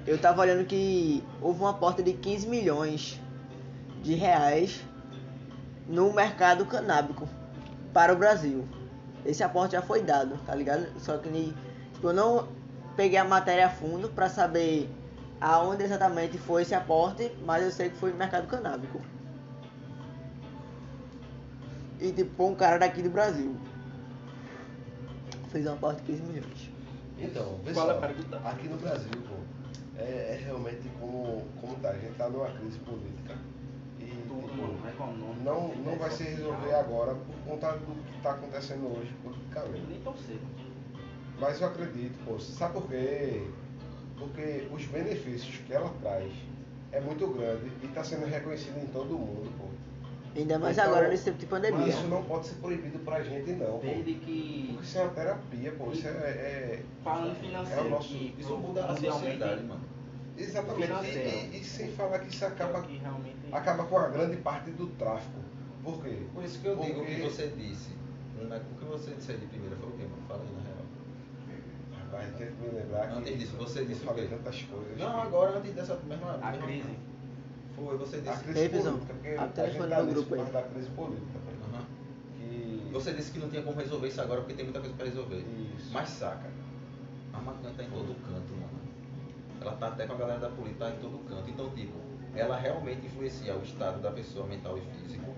eu 0.05 0.17
tava 0.17 0.41
olhando 0.41 0.65
que 0.65 1.23
houve 1.41 1.59
uma 1.61 1.71
aporte 1.71 2.03
de 2.03 2.13
15 2.13 2.47
milhões 2.47 3.19
de 4.01 4.15
reais 4.15 4.81
no 5.89 6.13
mercado 6.13 6.65
canábico 6.67 7.27
para 7.91 8.13
o 8.13 8.15
Brasil. 8.15 8.65
Esse 9.25 9.43
aporte 9.43 9.71
já 9.71 9.81
foi 9.81 10.03
dado, 10.03 10.37
tá 10.45 10.53
ligado? 10.53 10.87
Só 10.99 11.17
que 11.17 11.53
tipo, 11.93 12.07
eu 12.07 12.13
não 12.13 12.47
peguei 12.95 13.17
a 13.17 13.25
matéria 13.25 13.65
a 13.65 13.69
fundo 13.69 14.07
para 14.09 14.29
saber 14.29 14.87
aonde 15.41 15.83
exatamente 15.83 16.37
foi 16.37 16.61
esse 16.61 16.75
aporte, 16.75 17.31
mas 17.43 17.63
eu 17.63 17.71
sei 17.71 17.89
que 17.89 17.97
foi 17.97 18.11
no 18.11 18.17
mercado 18.17 18.47
canábico. 18.47 19.01
E 21.99 22.11
tipo, 22.11 22.45
um 22.45 22.55
cara 22.55 22.77
daqui 22.77 23.01
do 23.01 23.09
Brasil. 23.09 23.57
Fez 25.49 25.65
um 25.65 25.73
aporte 25.73 26.01
de 26.03 26.13
15 26.13 26.21
milhões. 26.21 26.71
Então, 27.17 27.59
é 27.63 27.65
pessoal, 27.65 27.99
pergunta? 27.99 28.37
aqui 28.45 28.67
no 28.67 28.77
Brasil, 28.77 29.11
pô, 29.27 29.35
é, 29.97 30.35
é 30.35 30.41
realmente 30.45 30.87
como, 30.99 31.45
como 31.59 31.75
tá, 31.77 31.89
a 31.89 31.97
gente 31.97 32.15
tá 32.15 32.29
numa 32.29 32.47
crise 32.51 32.77
política. 32.79 33.35
Tipo, 34.29 34.55
mano, 34.55 34.79
econômico. 34.87 35.43
não, 35.43 35.75
não 35.75 35.97
vai 35.97 36.11
se 36.11 36.23
resolver 36.23 36.73
agora 36.75 37.15
por 37.15 37.35
conta 37.51 37.71
do 37.71 38.03
que 38.03 38.17
está 38.17 38.31
acontecendo 38.31 38.85
hoje 38.85 39.11
politicamente. 39.23 39.85
Nem 39.87 39.99
tão 40.01 40.15
cedo. 40.15 40.41
Mas 41.39 41.59
eu 41.61 41.67
acredito, 41.67 42.23
pô, 42.25 42.37
sabe 42.37 42.73
por 42.73 42.87
quê? 42.87 43.47
Porque 44.17 44.67
os 44.71 44.85
benefícios 44.85 45.57
que 45.65 45.73
ela 45.73 45.89
traz 46.01 46.31
é 46.91 46.99
muito 46.99 47.25
grande 47.27 47.71
e 47.81 47.85
está 47.87 48.03
sendo 48.03 48.25
reconhecido 48.25 48.77
em 48.77 48.87
todo 48.87 49.15
o 49.15 49.19
mundo, 49.19 49.51
pô. 49.57 49.65
Ainda 50.35 50.59
mais 50.59 50.77
Então, 50.77 50.91
agora 50.91 51.07
nesse 51.09 51.23
tempo 51.25 51.37
de 51.39 51.45
pandemia. 51.47 51.79
Mas 51.79 51.95
isso 51.95 52.07
não 52.07 52.23
pode 52.23 52.45
ser 52.47 52.55
proibido 52.55 52.99
pra 52.99 53.23
gente 53.23 53.51
não, 53.53 53.79
pô. 53.79 53.79
Desde 53.79 54.13
que. 54.15 54.65
Porque 54.69 54.83
isso 54.85 54.97
é 54.97 55.01
uma 55.01 55.09
terapia, 55.11 55.71
pô. 55.71 55.91
Isso 55.91 56.07
é. 56.07 56.11
é- 56.11 56.83
Falando 57.03 57.31
é 57.31 57.35
financeiro, 57.35 57.85
o 57.85 57.89
nosso. 57.89 58.07
que 58.09 58.35
Isso 58.37 58.57
muda 58.57 58.85
a 58.85 58.95
sociedade, 58.95 59.63
mano. 59.63 59.81
Exatamente. 60.39 60.91
E, 61.07 61.55
e- 61.55 61.59
e 61.59 61.63
sem 61.63 61.91
falar 61.91 62.19
que 62.19 62.29
isso 62.33 62.45
acaba, 62.45 62.81
que 62.81 62.97
realmente. 62.97 63.37
acaba 63.51 63.83
com 63.83 63.97
a 63.97 64.07
grande 64.07 64.37
parte 64.37 64.71
do 64.71 64.87
tráfico. 64.97 65.39
Por 65.83 66.01
quê? 66.03 66.23
Por 66.33 66.43
isso 66.43 66.59
que 66.59 66.67
eu 66.67 66.75
digo 66.77 66.91
o 66.91 66.95
Porque- 66.95 67.15
que 67.15 67.21
você 67.21 67.47
disse. 67.47 67.91
Não 68.41 68.53
é- 68.55 68.57
O 68.59 68.75
que 68.79 68.85
você 68.85 69.11
disse 69.15 69.31
aí 69.31 69.37
de 69.37 69.45
primeira 69.47 69.75
foi 69.75 69.89
o 69.89 69.91
quê, 69.93 70.03
mano? 70.03 70.23
Fala 70.27 70.41
aí 70.43 70.55
na 70.55 70.61
real. 70.61 70.79
Rapaz, 72.05 72.35
tem 72.37 72.47
que 72.47 72.53
me 72.61 72.79
lembrar 72.79 73.07
que 73.07 73.17
Antes 73.19 73.39
disso, 73.39 73.57
você 73.57 73.79
eu 73.81 73.85
disse 73.85 74.01
o 74.01 74.05
falei 74.05 74.27
quê? 74.27 74.35
tantas 74.35 74.61
coisas. 74.63 74.97
Não, 74.97 75.21
agora 75.21 75.57
antes 75.57 75.73
dessa 75.73 75.95
mesma. 76.07 76.39
A 76.41 76.51
mesma- 76.51 76.65
crise. 76.67 76.97
Foi, 77.75 77.97
você 77.97 78.17
A 78.17 78.19
disse. 78.19 78.43
crise 78.43 78.59
Ei, 78.59 78.69
política, 78.69 78.91
porque 79.13 79.29
o 79.29 79.39
a 79.39 79.45
gente 79.45 79.53
tá 79.89 80.01
grupo 80.03 80.35
aí. 80.35 80.45
da 80.51 80.61
crise 80.63 80.89
política. 80.89 81.39
Aham. 81.73 81.85
Que... 82.37 82.89
Você 82.91 83.13
disse 83.13 83.31
que 83.31 83.39
não 83.39 83.49
tinha 83.49 83.61
como 83.61 83.77
resolver 83.79 84.07
isso 84.07 84.21
agora 84.21 84.41
porque 84.41 84.53
tem 84.53 84.65
muita 84.65 84.79
coisa 84.79 84.95
pra 84.95 85.05
resolver. 85.05 85.45
Isso. 85.77 85.91
Mas 85.93 86.09
saca, 86.09 86.49
a 87.33 87.39
maconha 87.39 87.73
tá 87.75 87.83
em 87.83 87.89
todo 87.89 88.15
canto, 88.25 88.51
mano. 88.53 88.78
Ela 89.61 89.71
tá 89.73 89.87
até 89.87 90.05
com 90.07 90.13
a 90.13 90.17
galera 90.17 90.39
da 90.39 90.49
política, 90.49 90.85
tá 90.85 90.91
em 90.91 90.97
todo 90.99 91.17
canto. 91.27 91.49
Então, 91.49 91.69
tipo, 91.71 91.97
ela 92.35 92.57
realmente 92.57 93.05
influencia 93.05 93.55
o 93.55 93.63
estado 93.63 94.01
da 94.01 94.11
pessoa 94.11 94.45
mental 94.47 94.77
e 94.77 94.81
físico. 94.81 95.33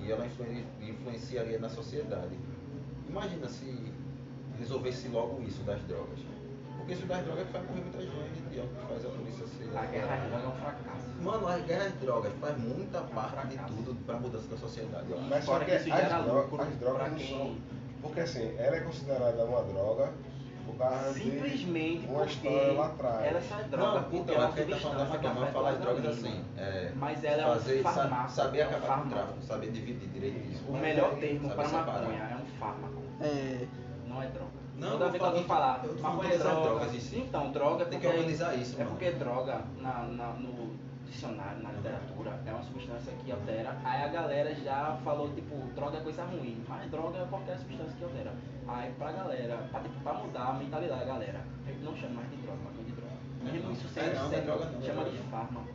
E 0.00 0.10
ela 0.10 0.26
influen- 0.26 0.64
influenciaria 0.80 1.58
na 1.58 1.68
sociedade. 1.68 2.36
Imagina 3.08 3.48
se 3.48 3.92
resolvesse 4.58 5.08
logo 5.08 5.42
isso 5.42 5.62
das 5.62 5.80
drogas. 5.82 6.18
Porque 6.78 6.94
isso 6.94 7.06
das 7.06 7.22
drogas 7.24 7.42
é 7.42 7.44
que 7.46 7.52
faz 7.52 7.64
morrer 7.68 7.80
muita 7.82 8.00
gente, 8.00 8.42
e 8.52 8.58
é 8.58 8.62
o 8.62 8.66
que 8.66 8.86
faz 8.88 9.04
a 9.04 9.08
polícia 9.10 9.46
ser. 9.46 9.76
A 9.76 9.84
guerra 9.86 10.14
às 10.14 10.22
drogas 10.28 10.44
é 10.44 10.48
um 10.48 10.52
fracasso. 10.56 11.22
Mano, 11.22 11.48
a 11.48 11.58
guerra 11.58 11.84
às 11.84 11.92
drogas 11.94 12.32
faz 12.40 12.58
muita 12.58 13.00
parte 13.02 13.46
de 13.48 13.54
fracasso. 13.54 13.74
tudo 13.76 13.94
pra 14.06 14.16
mudança 14.18 14.48
da 14.48 14.56
sociedade. 14.56 15.06
Mas 15.28 15.44
só 15.44 15.58
que 15.60 15.64
que 15.66 15.70
as, 15.72 15.82
isso 15.86 15.90
gera 15.96 16.22
dro- 16.22 16.42
lucro 16.42 16.62
as 16.62 16.76
drogas 16.76 17.08
não 17.10 17.18
quem- 17.18 17.28
são. 17.38 17.56
Porque 18.00 18.20
assim, 18.20 18.54
ela 18.58 18.76
é 18.76 18.80
considerada 18.80 19.44
uma 19.44 19.62
droga 19.62 20.12
Simplesmente 21.12 22.06
porque 22.06 22.48
história 22.48 22.72
lá 22.72 22.86
atrás. 22.86 23.26
ela 23.26 23.40
só 23.42 23.58
é 23.58 23.62
droga 23.64 23.92
Não, 23.92 24.02
porque 24.02 24.16
então, 24.16 24.34
ela 24.34 24.44
é 24.44 24.48
é 24.48 24.50
substância 24.52 24.78
que 24.78 24.94
maconha, 24.94 25.22
mas 25.34 25.42
afeta 25.42 25.52
falar 25.52 25.72
de 25.72 25.78
drogas 25.78 26.06
assim. 26.06 26.44
É, 26.56 26.92
Mas 26.96 27.24
ela 27.24 27.42
é 27.42 27.46
um 27.46 27.48
fazer, 27.54 27.82
farmaco, 27.82 28.30
saber 28.30 28.58
é 28.58 28.64
um 28.64 28.68
acabar 28.70 29.00
com 29.02 29.06
o 29.06 29.10
tráfico, 29.10 29.42
saber 29.42 29.70
dividir 29.70 30.08
direito 30.08 30.48
isso. 30.52 30.64
O 30.68 30.72
melhor 30.72 31.12
aí, 31.14 31.20
termo 31.20 31.50
para 31.50 31.64
separar. 31.64 32.00
maconha 32.02 32.22
é 32.22 32.36
um 32.36 32.58
fármaco, 32.58 33.02
É, 33.20 33.66
não 34.06 34.22
é 34.22 34.26
droga. 34.28 34.62
Não, 34.74 34.90
Toda 34.92 35.04
eu 35.04 35.10
vez 35.10 35.12
que 35.12 35.18
falo- 35.18 35.30
alguém 35.32 35.44
falar, 35.46 35.84
maconha 36.00 36.32
é 36.34 36.38
droga. 36.38 36.60
drogas 36.62 36.94
si. 37.00 37.18
Então, 37.18 37.50
droga 37.52 37.82
é 37.82 37.86
Tem 37.86 38.00
que 38.00 38.06
organizar 38.06 38.54
isso, 38.56 38.80
É 38.80 38.84
porque 38.84 39.10
droga, 39.12 39.60
na, 39.80 40.02
na- 40.04 40.32
no 40.32 40.71
dicionário, 41.12 41.62
na 41.62 41.70
literatura, 41.72 42.40
é 42.46 42.50
uma 42.50 42.62
substância 42.62 43.12
que 43.24 43.30
altera. 43.30 43.76
Aí 43.84 44.02
a 44.02 44.08
galera 44.08 44.54
já 44.54 44.98
falou, 45.04 45.28
tipo, 45.34 45.54
droga 45.74 45.98
é 45.98 46.00
coisa 46.00 46.24
ruim. 46.24 46.64
Mas 46.66 46.90
droga 46.90 47.18
é 47.18 47.26
qualquer 47.26 47.58
substância 47.58 47.92
que 47.98 48.04
altera. 48.04 48.32
Aí 48.66 48.90
pra 48.98 49.12
galera, 49.12 49.56
pra, 49.70 49.80
tipo, 49.80 50.00
pra 50.00 50.14
mudar 50.14 50.44
a 50.48 50.52
mentalidade 50.54 51.00
da 51.00 51.06
galera, 51.06 51.40
a 51.66 51.70
gente 51.70 51.84
não 51.84 51.94
chama 51.96 52.14
mais 52.14 52.30
de 52.30 52.36
droga, 52.36 52.58
maconha 52.64 52.84
de 52.84 52.92
droga. 52.92 53.12
Mesmo 53.42 53.62
não. 53.68 53.72
isso 53.72 53.86
É, 53.86 54.02
sendo, 54.02 54.34
é 54.34 54.38
é 54.38 54.86
chama 54.86 55.04
de 55.10 55.18
fármaco. 55.30 55.66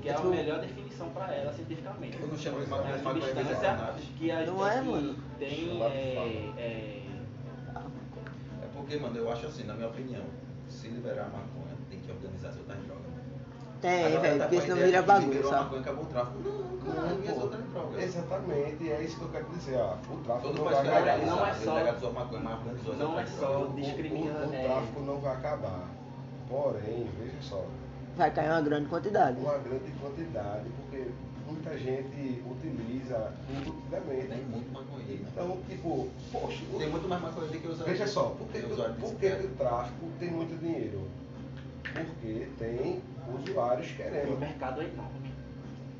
Que 0.00 0.08
é 0.08 0.12
a 0.12 0.14
Tipo- 0.16 0.28
melhor 0.28 0.60
definição 0.60 1.10
pra 1.10 1.34
ela 1.34 1.52
cientificamente. 1.52 2.18
Eu 2.20 2.28
não 2.28 2.38
chamo 2.38 2.58
de 2.60 2.64
É 2.66 2.68
maconha, 2.68 2.94
é 2.94 2.98
que 4.16 4.30
a 4.30 4.46
Não 4.46 4.66
é, 4.66 4.80
mano? 4.80 5.16
tem 5.40 5.82
é, 5.82 6.52
é, 6.56 7.02
É 8.62 8.66
porque, 8.74 8.96
mano, 8.98 9.16
eu 9.16 9.32
acho 9.32 9.46
assim, 9.46 9.64
na 9.64 9.74
minha 9.74 9.88
opinião, 9.88 10.22
se 10.68 10.86
liberar 10.88 11.24
a 11.24 11.28
maconha, 11.28 11.74
tem 11.90 11.98
que 11.98 12.10
organizar 12.12 12.48
outras 12.50 12.78
drogas. 12.86 12.87
Tem, 13.80 14.04
Agora 14.06 14.20
velho, 14.20 14.38
tá 14.38 14.48
porque 14.48 14.60
senão 14.62 14.76
vira 14.76 15.02
bagunça, 15.02 15.60
acabou 15.60 16.04
o 16.04 16.06
tráfico. 16.06 16.38
Não, 16.38 16.94
caralho, 16.94 17.24
e 17.24 17.28
as 17.28 17.34
Pô, 17.34 17.40
outras 17.42 17.64
drogas? 17.70 18.02
Exatamente, 18.04 18.90
é 18.90 19.02
isso 19.02 19.16
que 19.16 19.22
eu 19.22 19.28
quero 19.28 19.46
dizer, 19.50 19.76
ó. 19.76 19.94
O 20.12 20.16
tráfico 20.24 20.48
Todo 20.48 20.56
não 20.58 20.64
vai 20.64 20.74
acabar. 20.74 21.18
não 21.18 21.46
é 21.46 21.54
só- 21.54 21.74
não 22.94 23.18
é 23.20 23.26
só 23.26 23.60
O- 23.62 23.70
o- 23.70 24.54
é. 24.54 24.64
tráfico 24.64 25.00
não 25.00 25.18
vai 25.18 25.32
acabar. 25.36 25.88
Porém, 26.48 27.08
veja 27.20 27.36
só, 27.42 27.64
Vai 28.16 28.30
cair 28.32 28.48
uma 28.50 28.60
grande 28.62 28.86
quantidade. 28.88 29.38
uma 29.40 29.58
grande 29.58 29.90
quantidade, 30.00 30.64
porque 30.80 31.08
muita 31.46 31.78
gente 31.78 32.42
utiliza 32.50 33.32
indutidamente. 33.50 34.26
Tem 34.28 34.44
muito 34.44 34.72
maconheiro, 34.72 35.22
né? 35.22 35.28
Então, 35.32 35.58
tipo, 35.68 36.08
poxa, 36.32 36.62
Tem 36.78 36.88
muito 36.90 37.08
mais 37.08 37.22
maconheiro 37.22 37.54
do 37.54 37.60
que 37.60 37.68
os 37.68 37.78
veja 37.80 38.06
só, 38.08 38.30
por 38.30 38.48
que, 38.48 38.60
por 38.60 39.14
que, 39.14 39.26
o 39.26 39.48
tráfico 39.56 40.06
tem 40.18 40.30
muito 40.30 40.58
dinheiro? 40.58 41.02
Porque 41.94 42.48
tem 42.58 43.02
usuários 43.34 43.90
o 43.90 43.94
querendo. 43.94 44.38
mercado 44.38 44.80
é 44.80 44.84
enorme. 44.84 45.32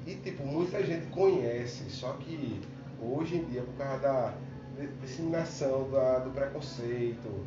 E 0.07 0.15
tipo, 0.17 0.45
muita 0.47 0.83
gente 0.85 1.07
conhece, 1.09 1.91
só 1.91 2.13
que 2.15 2.61
hoje 3.01 3.37
em 3.37 3.45
dia, 3.45 3.63
por 3.63 3.75
causa 3.75 3.99
da 4.03 4.35
di- 4.79 4.89
disseminação 5.03 5.91
da- 5.91 6.21
do 6.21 6.31
preconceito, 6.31 7.45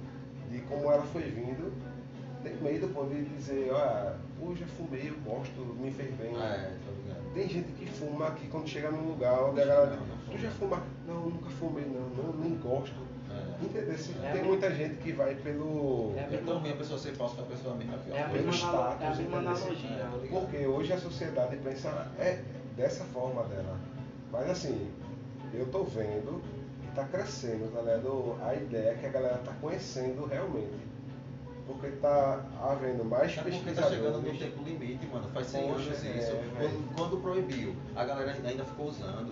de 0.51 0.59
como 0.61 0.91
ela 0.91 1.03
foi 1.03 1.23
vindo, 1.23 1.71
tem 2.43 2.55
medo 2.57 2.88
pô, 2.89 3.05
de 3.05 3.23
dizer, 3.23 3.71
olha, 3.71 4.15
pô, 4.39 4.55
já 4.55 4.65
fumei, 4.67 5.09
eu 5.09 5.15
gosto, 5.31 5.59
me 5.79 5.91
fez 5.91 6.13
bem. 6.15 6.31
Ah, 6.35 6.45
é. 6.55 6.77
Tem 7.33 7.47
gente 7.47 7.71
que 7.73 7.85
fuma 7.85 8.27
aqui 8.27 8.47
quando 8.47 8.67
chega 8.67 8.91
num 8.91 9.07
lugar 9.09 9.41
onde 9.43 9.61
a 9.61 9.65
galera 9.65 9.97
tu 10.29 10.38
já 10.38 10.50
fuma? 10.51 10.83
Não, 11.07 11.29
nunca 11.29 11.50
fumei 11.51 11.85
não, 11.85 12.09
não 12.23 12.33
nem 12.33 12.55
gosto. 12.57 12.95
É. 13.41 13.65
Entendeu? 13.65 14.24
É 14.24 14.31
tem 14.31 14.43
muita 14.43 14.71
gente 14.74 14.95
que 14.95 15.12
vai 15.12 15.36
pelo. 15.36 16.13
É 16.15 16.21
a 16.21 16.24
É 16.33 16.38
tão 16.38 16.57
ruim 16.60 16.71
a 16.71 16.75
pessoa 16.75 17.00
ser 17.00 17.13
falsa 17.13 17.36
que 17.36 17.41
a 17.41 17.45
pessoa 17.45 17.75
mesmo 17.75 17.93
é 17.93 17.98
pior. 17.98 18.15
É 18.17 18.21
a 18.24 18.29
pelo 18.29 18.45
mesma, 18.45 18.69
analo- 18.69 18.83
é 18.83 18.91
a 18.91 18.95
status, 18.95 19.17
mesma 19.19 19.24
entendeu? 19.24 19.51
analogia. 19.51 19.89
É, 19.89 20.21
ligado. 20.21 20.29
Porque 20.29 20.65
hoje 20.67 20.93
a 20.93 20.98
sociedade 21.00 21.57
pensa 21.57 22.12
é 22.19 22.39
dessa 22.75 23.03
forma 23.05 23.43
dela. 23.43 23.77
Mas 24.31 24.50
assim, 24.50 24.89
eu 25.53 25.65
tô 25.67 25.83
vendo 25.83 26.41
que 26.81 26.88
tá 26.95 27.03
crescendo, 27.05 27.71
tá 27.74 27.81
ligado? 27.81 28.38
A 28.41 28.55
ideia 28.55 28.95
que 28.95 29.05
a 29.05 29.10
galera 29.10 29.38
tá 29.39 29.53
conhecendo 29.62 30.25
realmente. 30.25 30.91
Porque 31.67 31.88
tá 32.01 32.43
havendo 32.62 33.05
mais 33.05 33.38
É 33.38 33.41
porque 33.43 33.71
tá 33.71 33.83
chegando 33.83 34.21
no 34.21 34.38
tempo 34.38 34.63
limite, 34.63 35.05
mano. 35.07 35.29
Faz 35.33 35.48
100 35.48 35.62
Poxa, 35.67 35.74
anos 35.89 36.05
é, 36.05 36.17
isso. 36.17 36.31
velho. 36.31 36.51
quando, 36.57 36.95
quando 36.95 37.21
proibiu, 37.21 37.75
a 37.95 38.03
galera 38.03 38.36
ainda 38.43 38.65
ficou 38.65 38.88
usando. 38.88 39.31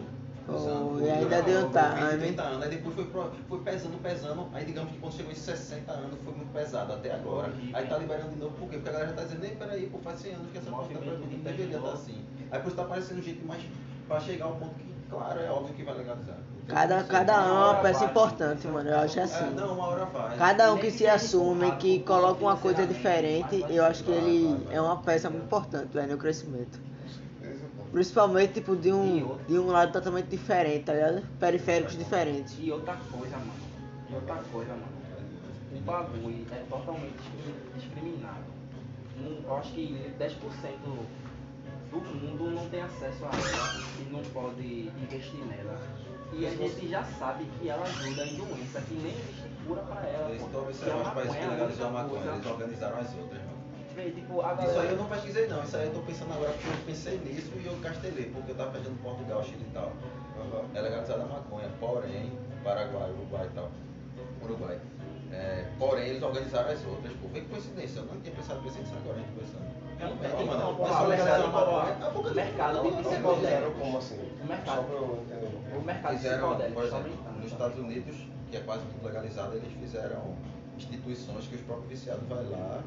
Foi, 0.50 0.60
usando 0.60 1.02
e 1.06 1.10
ainda 1.10 1.42
deu 1.42 1.70
por 1.70 1.80
time. 1.80 2.10
20, 2.10 2.20
30 2.20 2.42
anos. 2.44 2.64
Aí 2.64 2.70
depois 2.70 2.96
foi, 2.96 3.06
pro- 3.06 3.32
foi 3.48 3.60
pesando, 3.60 3.98
pesando. 4.02 4.48
Aí 4.54 4.66
digamos 4.66 4.92
que 4.92 4.98
quando 5.00 5.14
chegou 5.14 5.32
em 5.32 5.36
60 5.36 5.92
anos 5.92 6.18
foi 6.24 6.34
muito 6.34 6.52
pesado 6.54 6.94
até 6.94 7.12
agora. 7.14 7.54
Aí 7.74 7.88
tá 7.88 7.98
liberando 7.98 8.30
de 8.32 8.40
novo, 8.40 8.56
por 8.58 8.70
quê? 8.70 8.78
Porque 8.78 8.90
a 8.90 8.92
galera 8.92 9.10
já 9.10 9.16
tá 9.16 9.24
dizendo, 9.24 9.42
nem 9.42 9.56
peraí, 9.56 9.88
pô, 9.88 9.98
faz 10.00 10.20
100 10.20 10.34
anos 10.34 10.52
que 10.52 10.58
essa 10.58 10.70
coisa 10.72 10.90
tá 10.94 11.00
proibida, 11.00 11.18
não 11.20 11.28
de 11.30 11.36
deveria 11.38 11.78
estar 11.78 11.92
assim. 11.94 12.26
Aí 12.52 12.60
por 12.60 12.68
isso 12.68 12.76
tá 12.78 12.84
aparecendo 12.84 13.22
gente 13.24 13.46
mais 13.46 13.62
pra 14.08 14.20
chegar 14.20 14.46
ao 14.46 14.54
ponto 14.56 14.74
que, 14.76 14.86
claro, 15.10 15.40
é 15.40 15.50
óbvio 15.50 15.74
que 15.76 15.84
vai 15.84 15.98
legalizar. 15.98 16.38
Cada, 16.68 17.02
ser. 17.02 17.08
cada 17.08 17.36
ano 17.36 17.50
é 17.50 17.66
uma 17.72 17.76
peça 17.82 18.06
importante, 18.06 18.68
mano. 18.68 18.90
Eu 18.90 19.00
acho 19.00 19.20
É, 19.20 19.24
assim. 19.24 19.56
não, 19.56 19.74
uma 19.74 19.88
hora 19.88 20.06
vai. 20.06 20.38
Cada 20.38 20.72
um 20.72 20.78
que 20.78 20.92
se 20.92 21.08
assume, 21.08 21.72
que 21.78 22.00
coloca 22.02 22.42
uma 22.44 22.56
coisa 22.58 22.86
diferente, 22.86 23.66
eu 23.70 23.84
acho 23.84 24.04
que 24.04 24.12
ele 24.12 24.68
é 24.70 24.80
uma 24.80 24.98
peça 24.98 25.30
muito 25.32 25.46
importante, 25.46 25.88
velho, 25.94 26.12
no 26.12 26.18
crescimento. 26.20 26.80
Principalmente, 27.92 28.54
tipo, 28.54 28.76
de 28.76 28.92
um, 28.94 29.28
outra. 29.30 29.46
de 29.48 29.58
um 29.60 29.68
lado 29.68 29.92
totalmente 29.92 30.28
diferente, 30.28 30.86
tá 30.86 30.94
ligado? 30.94 31.24
Periféricos 31.40 31.98
diferentes. 31.98 32.56
E 32.60 32.72
outra 32.72 32.96
coisa, 33.12 33.38
mano. 33.38 33.52
E 34.10 34.14
outra 34.16 34.36
coisa, 34.52 34.72
mano. 34.72 35.00
O 35.76 35.80
bagulho 35.82 36.46
é 36.52 36.64
totalmente 36.70 37.14
discrimi- 37.18 37.60
discriminado. 37.76 38.44
Não, 39.22 39.32
eu 39.44 39.58
acho 39.58 39.72
que 39.74 40.12
10% 40.20 40.30
do 41.92 41.98
mundo 42.00 42.52
não 42.52 42.70
tem 42.70 42.82
acesso 42.82 43.26
a 43.26 43.30
ela 43.30 43.84
e 44.00 44.12
não 44.12 44.22
pode 44.32 44.92
investir 45.04 45.40
nela. 45.46 45.80
E 46.32 46.46
a 46.46 46.50
gente 46.52 46.88
já 46.88 47.04
sabe 47.04 47.46
que 47.60 47.70
ela 47.70 47.84
ajuda 47.84 48.24
em 48.26 48.36
doença, 48.36 48.82
que 48.82 48.94
nem 48.94 49.12
existe 49.12 49.50
cura 49.66 49.82
pra 49.82 50.02
ela. 50.08 50.30
Eles 50.30 50.42
estão 50.44 50.62
observando 50.62 51.06
os 51.08 51.14
países 51.14 51.36
que 51.36 51.42
é 51.42 51.46
a 51.46 51.50
legalizou 51.50 51.88
a 51.88 51.92
maconha, 51.92 52.32
eles 52.34 52.46
organizaram 52.46 52.98
as 53.00 53.16
outras, 53.16 53.42
mano. 53.42 53.59
Vê, 54.00 54.12
tipo, 54.12 54.42
a 54.42 54.54
Isso 54.54 54.80
aí 54.80 54.90
eu 54.92 54.96
não 54.96 55.06
pesquisei 55.06 55.48
não, 55.48 55.62
isso 55.62 55.76
aí 55.76 55.88
eu 55.88 55.94
tô 55.94 56.00
pensando 56.00 56.32
agora 56.32 56.54
porque 56.54 56.70
eu 56.70 56.86
pensei 56.86 57.18
nisso 57.18 57.52
e 57.62 57.66
eu 57.66 57.76
castelei, 57.84 58.32
porque 58.34 58.52
eu 58.52 58.56
tava 58.56 58.72
pensando 58.72 59.04
Portugal, 59.04 59.44
Chile 59.44 59.66
e 59.70 59.74
tal. 59.74 59.92
Aham. 60.40 60.64
É 60.74 60.82
legalizada 60.82 61.24
a 61.24 61.26
maconha, 61.26 61.68
porém, 61.82 62.32
Paraguai, 62.64 63.12
Uruguai 63.12 63.46
e 63.52 63.56
tal. 63.56 63.70
Uruguai. 64.42 64.80
É, 65.34 65.66
porém, 65.78 66.08
eles 66.08 66.24
organizaram 66.24 66.72
as 66.72 66.86
outras, 66.86 67.12
pô. 67.22 67.28
Foi 67.28 67.42
coincidência, 67.42 68.00
eu 68.00 68.06
não 68.06 68.22
tinha 68.22 68.34
pensado 68.34 68.62
nisso 68.62 68.78
agora, 68.96 69.18
a 69.18 69.20
gente 69.20 69.32
pensando. 69.38 69.70
É 70.00 70.08
pô, 70.76 70.88
só 70.88 71.04
o 71.04 71.08
legalizar 71.08 71.36
a 71.36 71.44
mercado- 71.44 71.72
maconha. 71.72 72.08
É 72.08 72.12
porque 72.12 72.34
mercado 72.34 72.80
psicodélico. 72.80 73.22
consideram 73.30 73.72
como 73.74 73.98
assim? 73.98 74.32
O 74.42 74.46
mercado. 74.48 74.82
O 74.82 75.82
mercado 75.86 76.16
psicodélico 76.16 76.82
exemplo, 76.82 77.36
nos 77.36 77.52
Estados 77.52 77.78
Unidos, 77.78 78.16
que 78.50 78.56
é 78.58 78.60
quase 78.62 78.84
tudo 78.86 79.06
legalizado, 79.06 79.58
eles 79.58 79.74
fizeram 79.74 80.36
instituições 80.78 81.46
que 81.48 81.56
os 81.56 81.62
próprios 81.62 81.90
viciados 81.90 82.26
vai 82.30 82.46
lá, 82.46 82.82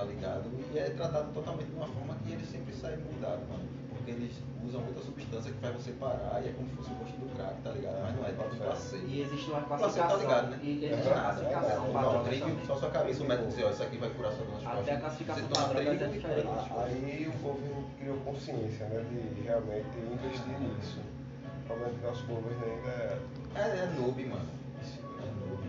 tá 0.00 0.06
ligado? 0.06 0.44
E 0.72 0.78
é 0.78 0.90
tratado 0.90 1.30
totalmente 1.34 1.66
de 1.68 1.76
uma 1.76 1.86
forma 1.86 2.14
que 2.24 2.32
eles 2.32 2.48
sempre 2.48 2.72
saem 2.74 2.96
mudados, 2.98 3.46
mano. 3.48 3.68
Porque 3.90 4.12
eles 4.12 4.32
usam 4.66 4.80
muita 4.80 5.00
substância 5.02 5.52
que 5.52 5.58
faz 5.58 5.74
você 5.74 5.92
parar 5.92 6.40
e 6.42 6.48
é 6.48 6.52
como 6.52 6.68
se 6.70 6.74
fosse 6.76 6.90
o 6.90 6.94
gosto 6.94 7.16
do 7.20 7.36
crack, 7.36 7.60
tá 7.62 7.70
ligado? 7.72 8.00
Mas 8.00 8.16
não 8.16 8.24
é, 8.26 8.32
pode 8.32 8.56
placebo. 8.56 9.06
E 9.06 9.20
existe 9.20 9.50
uma 9.50 9.60
Placebo 9.60 10.08
classificação. 10.08 10.16
tá 10.16 10.24
ligado, 10.24 10.50
né? 10.50 10.58
E 10.62 10.84
existe 10.86 11.08
É 11.08 11.12
uma 11.12 11.20
classificação 11.20 11.86
é 11.86 11.92
para 11.92 12.00
drogas 12.00 12.24
drink 12.24 12.40
também. 12.40 12.66
só 12.66 12.76
sua 12.76 12.90
cabeça, 12.90 13.22
o 13.22 13.26
médico 13.28 13.48
dizer, 13.48 13.64
ó, 13.64 13.70
isso 13.70 13.82
aqui 13.82 13.96
vai 13.98 14.10
curar 14.10 14.32
sua 14.32 14.46
dor 14.46 14.54
nas 14.54 14.62
Até 14.64 14.72
costas. 14.72 14.96
a 14.96 15.00
classificação 15.00 15.48
drogas 15.48 15.70
trigo 15.76 15.90
é 15.90 16.08
diferente. 16.08 16.48
Aí 16.78 17.28
o 17.28 17.38
governo 17.42 17.84
criou 18.00 18.16
consciência, 18.24 18.86
né, 18.86 19.04
de 19.10 19.40
realmente 19.42 19.98
investir 20.00 20.60
nisso. 20.60 21.00
O 21.44 21.66
problema 21.66 21.92
é 21.92 21.98
que 22.00 22.06
nosso 22.06 22.24
governo 22.26 22.64
ainda 22.64 22.88
é. 22.88 23.18
É, 23.54 23.60
é 23.60 23.86
noob, 23.98 24.24
mano. 24.24 24.59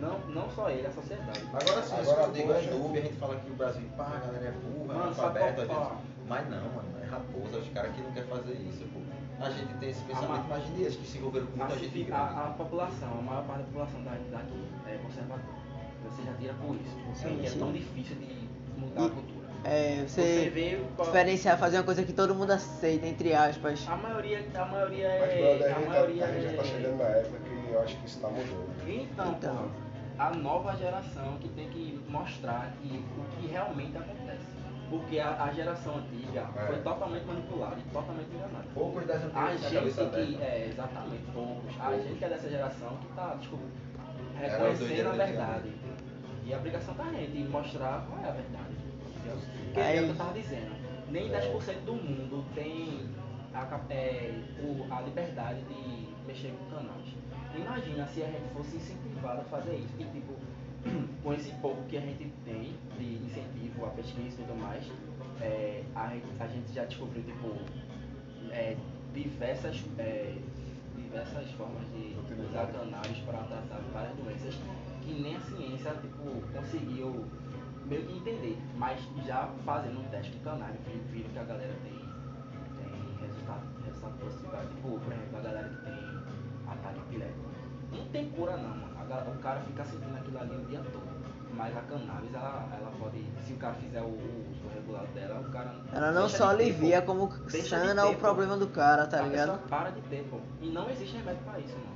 É. 0.02 0.06
Não, 0.06 0.20
não 0.44 0.50
só 0.50 0.70
ele, 0.70 0.88
a 0.88 0.92
sociedade. 0.92 1.42
Agora 1.54 1.82
sim, 1.84 1.96
Agora, 2.02 2.22
eu 2.24 2.32
digo 2.32 2.52
é 2.54 2.62
noob, 2.72 2.98
a 2.98 3.02
gente 3.02 3.16
fala 3.16 3.36
que 3.36 3.52
o 3.52 3.54
Brasil, 3.54 3.84
pá, 3.96 4.12
a 4.16 4.26
galera 4.26 4.46
é 4.48 4.52
burra, 4.52 4.86
Mano, 4.88 5.00
é 5.00 5.04
analfabeto, 5.04 5.66
qual- 5.68 5.82
às 5.82 5.88
vezes. 5.90 6.02
Mas 6.28 6.50
não, 6.50 6.62
mano, 6.70 6.90
é 7.02 7.06
raposa, 7.06 7.58
os 7.58 7.68
caras 7.70 7.92
que 7.94 8.02
não 8.02 8.12
querem 8.12 8.30
fazer 8.30 8.54
isso, 8.54 8.86
pô. 8.94 9.00
A 9.44 9.50
gente 9.50 9.74
tem 9.76 9.90
esse 9.90 10.02
A 10.02 10.06
pensamento, 10.06 10.30
ma- 10.48 10.56
imagine 10.58 10.82
eles 10.82 10.96
que 10.96 11.08
se 11.08 11.18
envolveram 11.18 11.48
com 11.48 11.58
muita 11.58 11.74
a, 11.74 11.78
gente 11.78 12.02
a, 12.02 12.06
grande. 12.06 12.40
a 12.40 12.54
população, 12.58 13.10
a 13.12 13.22
maior 13.22 13.44
parte 13.46 13.60
da 13.60 13.66
população 13.66 14.04
da- 14.04 14.12
daqui 14.38 14.64
é 14.88 14.98
conservadora. 14.98 15.62
Você 16.10 16.24
já 16.24 16.34
tira 16.34 16.54
por 16.54 16.76
isso. 16.76 16.96
Sim, 17.16 17.40
sim. 17.42 17.46
é 17.46 17.60
tão 17.60 17.72
difícil 17.72 18.16
de 18.16 18.48
mudar 18.78 19.02
E- 19.02 19.06
a 19.06 19.10
cultura. 19.10 19.42
É, 19.64 20.04
Você 20.08 20.22
você 20.22 20.50
vê 20.50 20.82
qual- 20.96 21.06
diferenciar, 21.08 21.58
fazer 21.60 21.78
uma 21.78 21.84
coisa 21.84 22.04
que 22.04 22.14
todo 22.14 22.34
mundo 22.34 22.50
aceita, 22.52 23.06
entre 23.06 23.34
aspas. 23.34 23.86
A 23.88 23.96
maioria, 23.96 24.44
a 24.56 24.66
maioria 24.66 25.08
Mas, 25.20 25.30
é. 25.32 25.38
brother, 25.38 25.52
a 25.52 25.54
a 25.54 25.80
gente, 25.80 25.84
tá- 25.84 25.90
maioria 25.92 26.26
a 26.26 26.32
gente 26.32 26.42
já 26.44 26.50
tá 26.50 26.62
é- 26.62 26.66
chegando 26.66 26.98
na 26.98 27.04
época 27.06 27.38
que 27.40 27.72
eu 27.72 27.82
acho 27.82 27.98
que 27.98 28.06
isso 28.08 28.20
tá 28.20 28.28
mudando. 28.30 28.88
Então, 28.88 29.32
Então. 29.32 29.72
A 30.28 30.30
nova 30.36 30.76
geração 30.76 31.38
que 31.40 31.50
tem 31.50 31.70
que 31.70 32.00
mostrar 32.08 32.72
que, 32.82 33.04
o 33.18 33.24
que 33.40 33.48
realmente 33.48 33.98
acontece. 33.98 34.52
Porque 34.90 35.20
a, 35.20 35.42
a 35.44 35.54
geração 35.54 35.96
antiga 35.98 36.50
É. 36.56 36.66
foi 36.68 36.78
totalmente 36.80 37.26
manipulada 37.26 37.78
e 37.80 37.94
totalmente 37.94 38.28
enganada. 38.36 38.66
Poucos 38.74 39.06
das 39.08 39.24
A 39.36 39.44
a 39.46 39.56
gente 39.56 39.70
que. 39.70 40.02
aberta. 40.02 40.44
É, 40.44 40.68
exatamente, 40.70 41.24
poucos. 41.34 41.74
A 41.80 41.84
Poucos. 41.86 42.04
gente 42.04 42.18
que 42.20 42.26
é 42.26 42.30
dessa 42.30 42.50
geração 42.50 42.98
que 42.98 43.08
tá, 43.16 43.36
desculpa, 43.40 43.64
reconhecendo 44.38 45.08
a 45.08 45.12
de 45.12 45.18
verdade. 45.18 45.72
E 46.46 46.54
a 46.54 46.58
obrigação 46.58 46.94
tá 46.96 47.04
a 47.04 47.12
gente 47.14 47.32
de 47.32 47.44
mostrar 47.46 48.06
qual 48.10 48.20
é 48.26 48.28
a 48.30 48.32
verdade. 48.34 48.76
Porque 49.14 49.80
é 49.80 50.02
o 50.02 50.04
que 50.06 50.10
eu 50.10 50.16
tava 50.18 50.34
dizendo. 50.34 50.72
Nem 51.10 51.30
10% 51.30 51.86
do 51.86 51.94
mundo 51.94 52.46
tem 52.54 53.08
a, 53.54 53.80
é, 53.90 54.42
o- 54.62 54.88
a 54.94 55.02
liberdade 55.02 55.62
de 55.62 56.08
mexer 56.28 56.54
com 56.54 56.76
canais. 56.76 57.16
Imagina 57.56 58.08
se 58.08 58.24
a 58.24 58.28
gente 58.28 58.54
fosse 58.54 58.78
incentivado 58.78 59.42
a 59.42 59.44
fazer 59.46 59.76
isso. 59.76 59.94
E 60.00 60.06
tipo, 60.06 60.34
com 61.24 61.34
esse 61.34 61.52
pouco 61.56 61.84
que 61.84 61.98
a 61.98 62.02
gente 62.02 62.32
tem 62.46 62.74
de 62.98 63.26
incentivo 63.26 63.86
à 63.86 63.90
pesquisa 63.90 64.42
e 64.42 64.46
tudo 64.46 64.56
mais, 64.60 64.84
é, 65.42 65.84
a, 65.96 66.08
gente, 66.10 66.26
a 66.40 66.48
gente 66.48 66.74
já 66.74 66.86
descobriu 66.86 67.24
tipo, 67.24 67.56
é, 68.52 68.76
diversas, 69.14 69.84
é, 69.98 70.36
diversas 70.96 71.50
formas 71.52 71.84
de 71.94 72.16
usar 72.42 72.68
cannabis 72.68 73.18
para 73.20 73.40
tratar 73.40 73.82
várias 73.94 74.16
doenças 74.16 74.56
que 75.02 75.14
nem 75.22 75.36
a 75.36 75.40
ciência 75.42 75.92
tipo, 75.96 76.42
conseguiu 76.54 77.26
meio 77.86 78.04
que 78.06 78.18
entender. 78.18 78.58
Mas 78.78 79.00
já 79.26 79.48
fazendo 79.66 80.00
um 80.00 80.04
teste 80.10 80.32
com 80.44 80.56
vi- 80.56 81.02
viram 81.12 81.30
que 81.32 81.40
a 81.40 81.44
galera 81.44 81.74
tem, 81.84 81.94
tem 82.78 83.28
resultado, 83.28 83.66
resultado 83.86 84.18
positivo. 84.20 84.52
Tipo, 84.76 85.00
por 85.00 85.14
exemplo, 85.14 85.38
a 85.38 85.42
galera 85.42 85.70
que 85.70 85.86
tem 85.86 86.11
ataque 86.92 87.00
epilético. 87.10 87.40
Não 87.92 88.06
tem 88.06 88.30
cura 88.30 88.58
não, 88.58 88.70
mano. 88.70 88.92
A 89.00 89.30
o 89.30 89.40
cara 89.40 89.60
fica 89.62 89.84
sentindo 89.84 90.16
aquilo 90.16 90.40
ali 90.40 90.56
o 90.56 90.66
dia 90.66 90.80
todo. 90.92 91.22
Mas 91.54 91.76
a 91.76 91.82
cannabis, 91.82 92.34
ela, 92.34 92.70
ela 92.80 92.92
pode, 92.98 93.26
se 93.46 93.54
o 93.54 93.58
cara 93.58 93.74
fizer 93.74 94.02
o, 94.02 94.06
uso 94.08 94.70
regular 94.74 95.06
dela, 95.14 95.42
o 95.42 95.52
cara. 95.52 95.76
Ela 95.92 96.12
não 96.14 96.30
só 96.30 96.48
ter, 96.48 96.54
alivia, 96.64 97.02
pô. 97.02 97.08
como 97.14 97.50
sana 97.50 98.04
ter, 98.04 98.08
o 98.08 98.14
pô. 98.14 98.20
problema 98.20 98.56
do 98.58 98.68
cara, 98.68 99.06
tá 99.06 99.20
A 99.20 99.22
ligado? 99.24 99.52
pessoa 99.52 99.68
para 99.68 99.90
de 99.90 100.02
ter, 100.04 100.24
pô. 100.30 100.38
E 100.62 100.70
não 100.70 100.90
existe 100.90 101.18
remédio 101.18 101.44
pra 101.44 101.60
isso, 101.60 101.74
mano. 101.76 101.92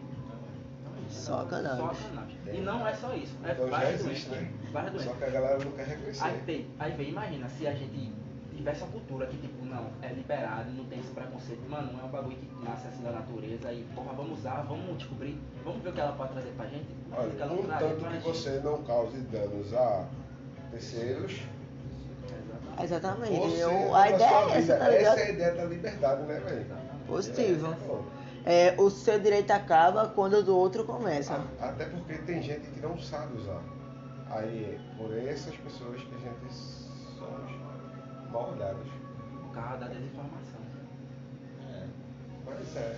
Não 0.84 0.98
existe. 1.06 1.22
Só 1.22 1.46
cannabis. 1.46 1.78
Só 1.80 2.10
cannabis. 2.10 2.36
E 2.54 2.58
não 2.62 2.86
é 2.88 2.94
só 2.96 3.14
isso. 3.16 3.38
É 3.46 3.52
Então 3.52 3.66
já 3.66 3.72
várias 3.78 4.02
existe, 4.02 4.30
doenças. 4.30 4.48
né? 4.50 4.54
Várias 4.74 5.02
Só 5.02 5.14
que 5.14 5.24
a 5.24 5.30
galera 5.30 5.58
não 5.64 5.72
quer 5.72 5.88
reconhecer. 5.88 6.24
Aí 6.26 6.40
vem, 6.46 6.68
aí 6.78 6.92
vem, 6.92 7.10
imagina 7.10 7.48
se 7.50 7.66
a 7.68 7.74
gente 7.74 8.14
tivesse 8.56 8.84
uma 8.84 8.92
cultura 8.92 9.26
que, 9.28 9.38
tipo, 9.38 9.66
não, 9.66 9.88
é 10.02 10.08
liberado, 10.14 10.72
não 10.72 10.86
tem 10.86 11.00
esse 11.00 11.10
preconceito, 11.12 11.70
mano, 11.70 11.94
não 11.94 12.00
é 12.02 12.04
um 12.04 12.10
bagulho 12.10 12.36
que 12.38 12.50
nasce 12.64 12.88
assim 12.88 13.04
da 13.04 13.12
natureza 13.12 13.72
e, 13.72 13.84
porra, 13.96 14.14
vamos 14.14 14.40
usar, 14.40 14.62
vamos 14.68 14.98
descobrir, 14.98 15.40
vamos 15.64 15.82
ver 15.84 15.90
o 15.90 15.94
que 15.94 16.00
ela 16.02 16.14
pode 16.14 16.34
trazer 16.34 16.52
pra 16.58 16.66
gente. 16.68 16.86
Que 16.86 17.14
Olha, 17.18 17.32
ela 17.42 17.64
traz 17.64 17.80
tanto 17.82 18.00
pra 18.02 18.10
que 18.10 18.16
gente. 18.16 18.38
você 18.38 18.60
não 18.64 18.84
cause 18.84 19.18
danos 19.20 19.74
a 19.74 20.06
terceiros. 20.72 21.42
Exatamente. 22.82 23.60
Eu- 23.60 23.96
a 23.96 24.10
ideia 24.10 24.30
é 24.54 24.58
essa, 24.58 24.78
tá 24.78 24.90
ligado? 24.90 25.18
Essa 25.18 25.20
é 25.22 25.26
a 25.28 25.32
ideia 25.32 25.54
da 25.56 25.66
liberdade, 25.66 26.22
né, 26.24 26.40
velho? 26.40 26.66
Positivo. 27.08 27.76
Pô, 27.88 28.00
É, 28.48 28.76
o 28.78 28.92
seu 28.92 29.20
direito 29.20 29.50
acaba 29.52 30.08
quando 30.10 30.34
o 30.36 30.44
do 30.44 30.56
outro 30.56 30.84
começa. 30.84 31.34
a- 31.60 31.70
Até 31.70 31.86
porque 31.86 32.14
tem 32.14 32.44
gente 32.44 32.70
que 32.70 32.80
não 32.80 32.96
sabe 33.00 33.38
usar. 33.38 33.60
Aí, 34.30 34.80
por 34.98 35.12
essas 35.18 35.56
pessoas 35.56 36.00
que 36.02 36.14
a 36.16 36.20
gente 36.20 36.46
mal 38.36 38.52
olhados. 38.54 38.88
Por 39.42 39.54
causa 39.54 39.78
da 39.78 39.88
desinformação. 39.88 40.60
É. 41.72 41.84
Mas 42.46 42.76
é. 42.76 42.98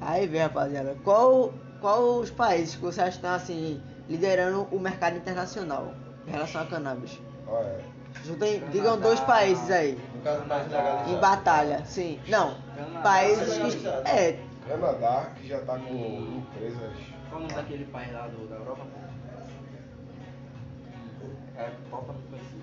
Aí 0.00 0.26
vem, 0.26 0.40
rapaziada. 0.40 0.96
Qual, 1.04 1.52
qual 1.80 2.18
os 2.18 2.30
países 2.30 2.74
que 2.74 2.82
você 2.82 3.00
acha 3.00 3.10
que 3.10 3.16
estão 3.18 3.34
assim, 3.34 3.80
liderando 4.08 4.66
o 4.72 4.80
mercado 4.80 5.16
internacional 5.16 5.94
em 6.26 6.30
relação 6.30 6.62
a 6.62 6.66
cannabis? 6.66 7.20
Olha, 7.46 7.80
Juntem, 8.24 8.54
Canadá. 8.54 8.72
digam 8.72 9.00
dois 9.00 9.20
países 9.20 9.70
aí. 9.70 9.98
No 10.14 10.22
caso 10.22 10.46
mais 10.46 10.70
legalizado. 10.70 11.10
Em 11.10 11.20
batalha, 11.20 11.84
sim. 11.84 12.20
Não. 12.28 12.56
Canadá. 12.74 13.00
Países 13.00 13.74
que. 13.74 13.86
É, 13.86 14.38
Canadá, 14.66 15.30
que 15.36 15.48
já 15.48 15.60
tá 15.60 15.78
com 15.78 15.94
empresas. 15.94 16.92
Qual 17.28 17.40
o 17.40 17.44
nome 17.44 17.54
daquele 17.54 17.84
país 17.86 18.12
lá 18.12 18.28
do, 18.28 18.48
da 18.48 18.56
Europa? 18.56 18.86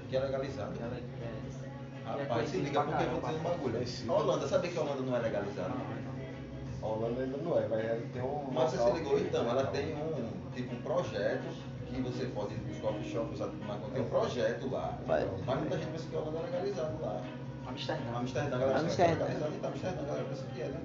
Que 0.09 0.17
é 0.17 0.19
legalizado. 0.19 0.73
Ela 0.79 0.95
é, 0.95 0.99
é, 0.99 1.01
que 1.01 1.23
é 1.23 2.23
Rapaz, 2.23 2.49
se 2.49 2.57
liga 2.57 2.81
porque 2.83 3.03
eu 3.03 3.09
vou 3.09 3.21
dizer 3.21 3.35
um 3.35 3.43
bagulho. 3.43 3.79
A 4.09 4.13
Holanda, 4.13 4.47
sabia 4.47 4.71
que 4.71 4.77
a 4.77 4.81
Holanda 4.81 5.01
não 5.01 5.15
é 5.15 5.19
legalizada? 5.19 5.69
Não. 5.69 6.89
A 6.89 6.91
Holanda 6.93 7.21
ainda 7.21 7.37
não 7.37 7.57
é, 7.59 7.67
mas 7.67 7.79
ela 7.85 8.01
tem 8.13 8.21
um. 8.21 8.47
Mas 8.51 8.71
você 8.71 8.77
se 8.77 8.91
ligou 8.97 9.15
que- 9.17 9.23
então, 9.23 9.49
ela 9.49 9.65
tem 9.67 9.93
um 9.95 10.31
tipo 10.55 10.75
um 10.75 10.81
projeto 10.81 11.43
que 11.87 12.01
você 12.01 12.25
pode 12.27 12.53
ir 12.55 12.57
nos 12.59 12.77
coffee 12.79 13.11
shops, 13.11 13.33
usar 13.33 13.45
tudo 13.47 13.65
mais, 13.67 13.81
tem 13.93 14.01
um 14.01 14.09
projeto 14.09 14.69
lá. 14.71 14.97
Vai. 15.05 15.27
Mas 15.45 15.59
muita 15.59 15.77
gente 15.77 15.91
pensa 15.91 16.07
que 16.09 16.15
a 16.15 16.19
Holanda 16.19 16.39
é 16.39 16.41
legalizado 16.43 17.01
lá. 17.01 17.21
Amsterdã. 17.67 18.03
Amsterdã, 18.15 18.55
a 18.55 18.59
galera 18.59 18.79
pensa 18.79 18.95
que 18.95 19.01
é 19.01 19.05
Amsterdã. 19.05 19.25
legalizado, 19.25 19.55
então 19.55 19.69
Amsterdã, 19.69 20.03
galera 20.05 20.25
pensa 20.29 20.45
que 20.55 20.61
é, 20.61 20.65
né? 20.65 20.79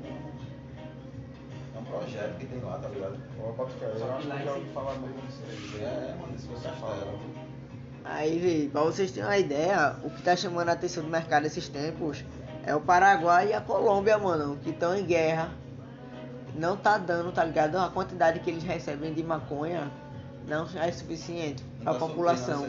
É 1.74 1.78
um 1.78 1.84
projeto 1.84 2.38
que 2.38 2.46
tem 2.46 2.60
lá, 2.60 2.78
tá 2.78 2.88
ligado? 2.88 3.18
Só 3.36 3.64
que 3.64 3.64
acho 3.64 4.18
que 4.20 4.26
lá 4.28 4.36
eu 4.40 4.44
já 4.44 4.52
ouvi 4.54 4.68
falar 4.74 4.94
muito 4.96 5.26
disso 5.26 5.42
aí. 5.48 5.82
É, 5.82 6.14
mano, 6.20 6.34
isso 6.36 6.48
você 6.48 6.68
fala. 6.68 7.18
Aí, 8.04 8.68
pra 8.70 8.82
vocês 8.82 9.10
terem 9.10 9.28
uma 9.28 9.38
ideia, 9.38 9.96
o 10.02 10.10
que 10.10 10.22
tá 10.22 10.36
chamando 10.36 10.68
a 10.68 10.72
atenção 10.72 11.02
do 11.02 11.08
mercado 11.08 11.46
esses 11.46 11.68
tempos 11.68 12.22
é 12.62 12.74
o 12.74 12.80
Paraguai 12.80 13.48
e 13.48 13.52
a 13.54 13.60
Colômbia, 13.62 14.18
mano, 14.18 14.58
que 14.62 14.70
estão 14.70 14.94
em 14.94 15.04
guerra. 15.04 15.50
Não 16.54 16.76
tá 16.76 16.98
dando, 16.98 17.32
tá 17.32 17.42
ligado? 17.42 17.76
A 17.76 17.88
quantidade 17.88 18.40
que 18.40 18.50
eles 18.50 18.62
recebem 18.62 19.14
de 19.14 19.22
maconha 19.22 19.90
não 20.46 20.68
é 20.76 20.92
suficiente 20.92 21.62
suprindo 21.62 21.90
a 21.90 21.94
população. 21.94 22.66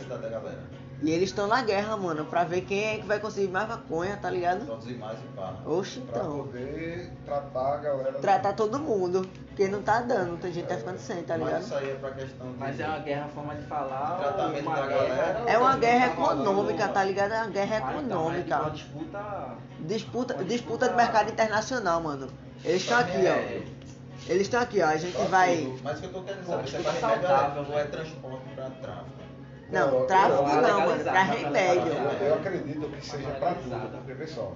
E 1.01 1.11
eles 1.11 1.29
estão 1.29 1.45
na 1.45 1.61
guerra, 1.61 1.95
mano, 1.97 2.25
pra 2.25 2.43
ver 2.45 2.61
quem 2.61 2.83
é 2.83 2.97
que 2.97 3.05
vai 3.05 3.19
conseguir 3.19 3.49
mais 3.49 3.67
maconha, 3.67 4.17
tá 4.17 4.29
ligado? 4.29 4.65
Produzir 4.65 4.97
mais 4.97 5.19
e 5.19 5.23
pá. 5.35 5.53
Oxe, 5.65 5.99
Pra 5.99 6.21
então. 6.21 6.37
poder 6.45 7.11
tratar 7.25 7.73
a 7.73 7.77
galera. 7.77 8.13
Tratar 8.13 8.53
todo 8.53 8.79
mundo, 8.79 9.27
porque 9.47 9.67
não 9.67 9.81
tá 9.81 9.99
dando, 9.99 10.37
tem 10.37 10.53
gente 10.53 10.63
que 10.63 10.69
tá 10.69 10.77
ficando 10.77 10.97
sem, 10.97 11.21
tá 11.23 11.37
Mas 11.37 11.45
ligado? 11.47 11.61
isso 11.63 11.75
aí 11.75 11.91
é 11.91 11.95
pra 11.95 12.11
questão 12.11 12.51
de. 12.51 12.57
Mas 12.57 12.79
é 12.79 12.87
uma 12.87 12.99
guerra, 12.99 13.27
forma 13.27 13.55
de 13.55 13.61
falar. 13.67 14.17
Tratamento 14.19 14.65
ou 14.65 14.71
uma 14.71 14.75
da 14.81 14.87
guerra- 14.87 15.05
galera, 15.07 15.43
É 15.51 15.57
uma 15.57 15.77
guerra 15.77 16.09
tá 16.09 16.15
falando- 16.15 16.41
econômica, 16.43 16.87
tá 16.87 17.03
ligado? 17.03 17.31
É 17.33 17.37
uma 17.41 17.47
guerra 17.47 17.75
é 17.75 17.79
tipo 17.81 17.91
econômica. 17.91 18.59
uma 18.61 18.69
disputa. 18.71 19.25
Disputa, 19.79 19.85
Uma 19.85 19.85
disputa 19.85 20.33
de 20.35 20.45
disputa- 20.49 20.91
mercado 20.93 21.29
internacional, 21.31 22.01
mano. 22.01 22.27
Eles 22.63 22.81
estão 22.81 22.97
aqui, 22.99 23.27
É. 23.27 23.61
ó. 23.61 24.31
Eles 24.31 24.41
estão 24.43 24.61
aqui, 24.61 24.81
ó. 24.81 24.87
A 24.87 24.97
gente 24.97 25.13
Pra 25.15 25.25
vai. 25.25 25.57
tudo. 25.57 25.79
Mas 25.83 25.97
o 25.97 26.01
que 26.01 26.07
eu 26.07 26.13
tô 26.13 26.21
querendo 26.23 26.45
saber, 26.47 26.67
se 26.67 26.75
é 26.75 26.79
tipo, 26.79 26.83
pra 26.83 27.07
remédio, 27.09 27.27
saudável, 27.27 27.63
não 27.63 27.69
né? 27.69 27.81
é 27.81 27.83
transporte 27.85 28.45
pra 28.55 28.69
tráfico. 28.81 29.24
Não, 29.75 30.05
tráfico 30.05 30.43
não, 30.43 30.61
não, 30.61 30.79
mano. 30.87 31.03
tá 31.03 31.23
remédio. 31.23 31.91
Eu, 31.91 32.27
eu 32.27 32.33
acredito 32.35 32.89
que 32.89 33.05
seja 33.05 33.29
pra 33.31 33.53
tudo, 33.55 34.05
porque 34.05 34.25
só, 34.25 34.53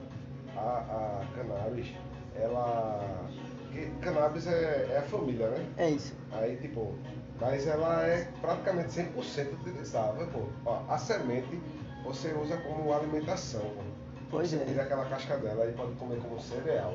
a, 0.55 0.59
a 0.59 1.21
cannabis, 1.35 1.93
ela. 2.35 3.27
Que 3.73 3.85
cannabis 4.01 4.47
é, 4.47 4.87
é 4.93 4.97
a 4.97 5.01
família, 5.01 5.49
né? 5.49 5.65
É 5.77 5.89
isso. 5.89 6.15
Aí, 6.31 6.55
tipo, 6.55 6.95
mas 7.39 7.67
ela 7.67 8.01
é 8.07 8.29
praticamente 8.41 8.89
100% 8.89 9.53
utilizável, 9.59 10.25
pô. 10.27 10.43
Ó, 10.65 10.81
a 10.87 10.97
semente 10.97 11.59
você 12.03 12.33
usa 12.33 12.55
como 12.57 12.93
alimentação, 12.93 13.59
pô. 13.59 13.83
Pois 14.31 14.49
você 14.49 14.55
é. 14.55 14.65
tira 14.65 14.83
aquela 14.83 15.05
casca 15.05 15.37
dela 15.37 15.65
e 15.67 15.73
pode 15.73 15.93
comer 15.95 16.19
como 16.21 16.39
cereal. 16.39 16.93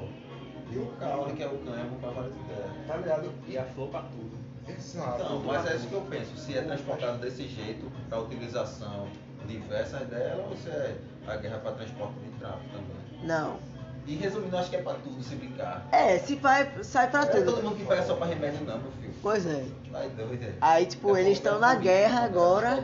E 0.70 0.78
o 0.78 0.86
caule, 0.98 1.34
que 1.34 1.42
é 1.42 1.46
o 1.46 1.58
cânhamo, 1.58 1.98
pra 1.98 2.10
várias 2.10 2.34
ideias. 2.34 2.86
Tá 2.86 2.96
ligado? 2.96 3.30
E 3.46 3.58
a 3.58 3.64
flor 3.64 3.88
pra 3.90 4.00
tudo. 4.00 4.36
Exato. 4.68 5.22
Então, 5.22 5.42
mas 5.44 5.66
é 5.70 5.76
isso 5.76 5.88
que 5.88 5.94
eu 5.94 6.00
penso. 6.02 6.36
Se 6.36 6.56
é 6.56 6.62
transportado 6.62 7.18
desse 7.18 7.46
jeito, 7.48 7.90
para 8.08 8.20
utilização 8.20 9.08
diversa 9.46 9.98
dela, 9.98 10.46
ou 10.48 10.56
se 10.56 10.70
é 10.70 10.96
a 11.26 11.36
guerra 11.36 11.58
para 11.58 11.72
transporte 11.72 12.14
de 12.20 12.30
tráfico 12.38 12.64
também. 12.70 13.26
Não. 13.26 13.58
E 14.06 14.16
resumindo, 14.16 14.56
acho 14.56 14.70
que 14.70 14.76
é 14.76 14.82
para 14.82 14.94
tudo 14.98 15.22
se 15.22 15.34
brincar. 15.34 15.86
É, 15.92 16.18
se 16.18 16.34
vai, 16.36 16.70
sai 16.82 17.10
pra 17.10 17.22
Não 17.22 17.28
é 17.28 17.32
todo 17.32 17.44
tudo. 17.56 17.62
mundo 17.62 17.76
que 17.76 17.84
pega 17.86 18.02
só 18.02 18.14
para 18.16 18.26
remédio, 18.26 18.64
não, 18.66 18.78
meu 18.78 18.90
filho. 18.92 19.14
Pois 19.22 19.46
é. 19.46 19.64
Vai 19.90 20.08
doido, 20.10 20.42
é. 20.44 20.52
Aí, 20.60 20.86
tipo, 20.86 21.14
a 21.14 21.20
eles 21.20 21.34
estão 21.34 21.56
é 21.56 21.60
na 21.60 21.74
guerra 21.74 22.24
agora. 22.24 22.78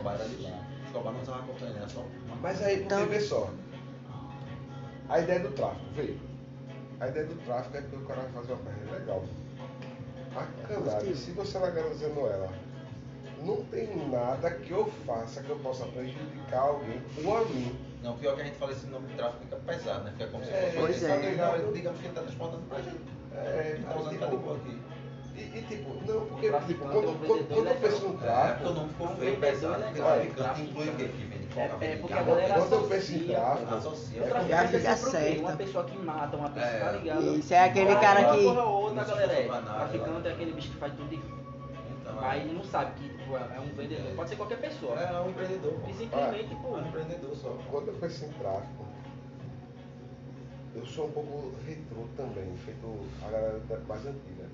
Escobar 0.85 1.13
não 1.13 1.21
usava 1.21 1.41
cocaína, 1.43 1.87
só 1.89 1.99
uma 2.01 2.35
Mas 2.41 2.61
aí, 2.63 2.77
porque 2.77 2.93
Então- 2.93 3.05
vê 3.07 3.19
só. 3.19 3.49
A 5.09 5.19
ideia 5.19 5.39
do 5.41 5.49
tráfico, 5.51 5.81
vê. 5.95 6.15
A 6.99 7.07
ideia 7.07 7.25
do 7.25 7.35
tráfico 7.45 7.77
é 7.77 7.81
que 7.81 7.95
o 7.95 8.01
cara 8.05 8.21
vai 8.21 8.31
fazer 8.31 8.53
uma 8.53 8.61
perna 8.63 8.91
legal. 8.91 9.23
A 10.35 10.45
cannabis, 10.67 11.19
se 11.19 11.31
você 11.31 11.59
legalizando 11.59 12.19
ela, 12.21 12.49
não 13.43 13.63
tem 13.65 13.87
nada 14.09 14.51
que 14.51 14.71
eu 14.71 14.85
faça 15.05 15.41
que 15.43 15.49
eu 15.49 15.57
possa 15.59 15.85
prejudicar 15.85 16.61
alguém 16.61 17.01
ou 17.23 17.37
a 17.37 17.45
mim. 17.45 17.75
Não, 18.03 18.17
pior 18.17 18.35
que 18.35 18.41
a 18.41 18.45
gente 18.45 18.57
fala 18.57 18.71
esse 18.71 18.87
nome 18.87 19.07
de 19.09 19.15
tráfico 19.15 19.43
fica 19.43 19.55
pesado, 19.57 20.03
né? 20.05 20.11
Fica 20.17 20.27
como 20.27 20.43
se 20.43 20.49
É, 20.51 20.71
fosse 20.73 20.77
pois 20.77 21.03
é. 21.03 21.15
legal, 21.17 21.53
digamos 21.73 21.99
que 21.99 22.05
ele 22.05 22.11
está 22.13 22.21
transportando 22.21 22.63
pra 22.63 22.81
gente. 22.81 22.99
É, 23.35 23.73
Ele 23.75 23.83
tá 23.83 23.95
usando 23.95 24.09
tipo, 24.09 24.19
pra 24.19 24.29
de 24.29 24.37
boa 24.37 24.57
aqui. 24.57 24.81
E 25.35 25.41
E, 25.57 25.61
tipo, 25.63 25.89
não, 26.05 26.25
porque 26.25 26.47
tipo, 26.47 26.57
traficante 26.57 26.81
é 26.83 26.93
quando, 26.93 27.09
um 27.09 27.17
quando, 27.19 27.47
quando 27.47 27.67
eu 27.67 27.75
penso 27.75 27.99
no 28.01 28.09
É, 28.09 28.11
porque 28.11 28.15
o 28.15 28.17
tráfico, 28.17 28.69
nome 28.73 28.89
ficou 28.89 29.07
Um 29.07 29.15
feio, 29.15 29.31
vendedor 29.31 29.39
pesado, 29.51 29.83
porque 29.83 30.01
traficante 30.01 30.61
inclui 30.61 30.89
o? 30.89 30.95
Que 30.95 31.03
vende 31.25 31.40
É, 31.55 31.65
é 31.81 31.95
porque 31.97 32.13
a 32.13 32.23
galera 32.23 32.53
Quando 32.53 32.73
eu 32.73 32.83
penso 32.87 33.13
em 33.13 33.27
tráfico, 33.27 33.75
associa. 33.75 34.21
O 34.21 34.25
É 34.25 34.27
traficante 34.29 34.49
Já 34.49 34.63
é 34.63 34.67
fica 34.67 34.95
sempre 34.95 35.11
certa. 35.11 35.41
Uma 35.41 35.55
pessoa 35.57 35.83
que 35.83 35.97
mata 35.97 36.37
uma 36.37 36.49
pessoa, 36.49 36.71
É. 36.71 36.79
tá 36.79 36.91
ligado? 36.93 37.37
Isso 37.37 37.53
é 37.53 37.59
aquele 37.65 37.95
cara 37.95 38.19
uma 38.21 38.35
que- 38.37 38.45
outra, 38.45 39.03
galera. 39.03 39.33
é. 39.33 39.47
Traficante 39.47 40.09
lá. 40.23 40.29
é 40.29 40.31
aquele 40.33 40.53
bicho 40.53 40.69
que 40.71 40.77
faz 40.77 40.93
tudo 40.93 41.09
de 41.09 41.15
Então, 41.15 42.15
Mas 42.21 42.51
não 42.53 42.63
sabe 42.63 42.91
que 42.99 43.09
tipo, 43.09 43.35
é 43.35 43.59
um 43.59 43.75
vendedor. 43.75 44.15
Pode 44.15 44.29
ser 44.29 44.35
qualquer 44.35 44.57
pessoa. 44.59 44.99
É 44.99 45.21
um 45.21 45.29
empreendedor, 45.29 45.73
pô. 45.73 45.89
E 45.89 45.93
simplesmente, 45.93 46.53
É 46.53 46.55
pô. 46.61 46.75
um 46.75 46.87
empreendedor 46.87 47.35
só. 47.35 47.57
quando 47.69 47.87
eu 47.89 47.93
penso 47.95 48.25
em 48.25 48.29
tráfico, 48.33 48.85
eu 50.75 50.85
sou 50.85 51.07
um 51.07 51.11
pouco 51.11 51.51
retrô 51.67 52.05
também, 52.15 52.55
feito 52.65 52.87
a 53.25 53.29
galera 53.29 53.59
mais 53.87 54.05
antiga. 54.05 54.45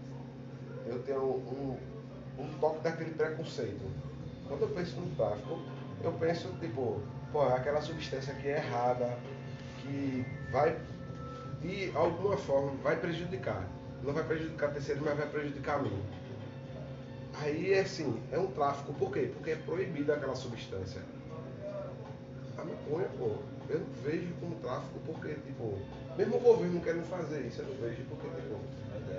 Eu 0.88 1.00
tenho 1.04 1.22
um, 1.22 1.78
um 2.40 2.48
toque 2.60 2.80
daquele 2.82 3.12
preconceito. 3.12 3.86
Quando 4.48 4.62
eu 4.64 4.70
penso 4.70 5.00
no 5.00 5.16
tráfico, 5.16 5.60
eu 6.04 6.12
penso, 6.14 6.50
tipo, 6.60 7.02
pô, 7.32 7.44
é 7.50 7.56
aquela 7.56 7.82
substância 7.82 8.34
que 8.36 8.48
é 8.48 8.58
errada, 8.58 9.18
que 9.82 10.26
vai, 10.52 10.78
de 11.62 11.92
alguma 11.96 12.38
forma, 12.38 12.72
vai 12.84 12.96
prejudicar. 12.98 13.68
Não 14.04 14.14
vai 14.14 14.24
prejudicar 14.24 14.72
terceiro, 14.72 15.02
mas 15.04 15.18
vai 15.18 15.28
prejudicar 15.28 15.80
a 15.80 15.84
mim. 15.84 16.04
Aí, 17.42 17.74
assim, 17.78 18.22
é 18.32 18.38
um 18.38 18.48
tráfico. 18.48 18.94
Por 18.94 19.12
quê? 19.12 19.30
Porque 19.34 19.52
é 19.52 19.56
proibida 19.56 20.14
aquela 20.14 20.36
substância. 20.36 21.02
A 22.58 22.64
maconha, 22.64 23.08
pô, 23.18 23.36
eu 23.70 23.80
não 23.80 23.88
vejo 24.04 24.34
como 24.40 24.56
tráfico 24.56 25.00
porque, 25.06 25.36
tipo, 25.36 25.78
mesmo 26.18 26.38
o 26.38 26.40
governo 26.40 26.82
querendo 26.82 27.06
fazer 27.06 27.42
isso, 27.42 27.62
eu 27.62 27.68
não 27.68 27.76
vejo 27.76 28.04
porque, 28.10 28.28
tipo, 28.28 28.60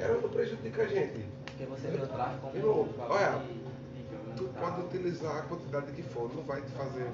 ela 0.00 0.20
não 0.20 0.28
prejudica 0.28 0.82
a 0.82 0.86
gente. 0.86 1.26
Porque 1.44 1.64
você 1.66 1.88
vê 1.88 2.02
o 2.02 2.06
tráfico 2.06 2.50
como 2.50 2.88
olha, 2.98 3.42
Tu 4.38 4.44
pode 4.60 4.80
utilizar 4.82 5.38
a 5.38 5.42
quantidade 5.42 5.90
que 5.90 6.02
for, 6.02 6.32
não 6.32 6.44
vai 6.44 6.62
te 6.62 6.70
fazer 6.70 7.10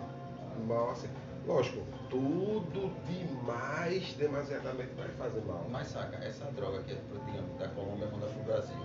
mal 0.67 0.91
assim. 0.91 1.09
Lógico, 1.47 1.83
tudo 2.11 2.93
demais, 3.07 4.13
demasiadamente 4.13 4.93
vai 4.95 5.09
fazer 5.09 5.41
mal. 5.47 5.65
Mas 5.71 5.89
saca, 5.89 6.23
essa 6.23 6.45
droga 6.53 6.83
que 6.83 6.93
é, 6.93 6.99
digamos, 7.25 7.59
da 7.59 7.69
Colômbia 7.69 8.09
manda 8.13 8.27
pro 8.27 8.43
Brasil, 8.43 8.77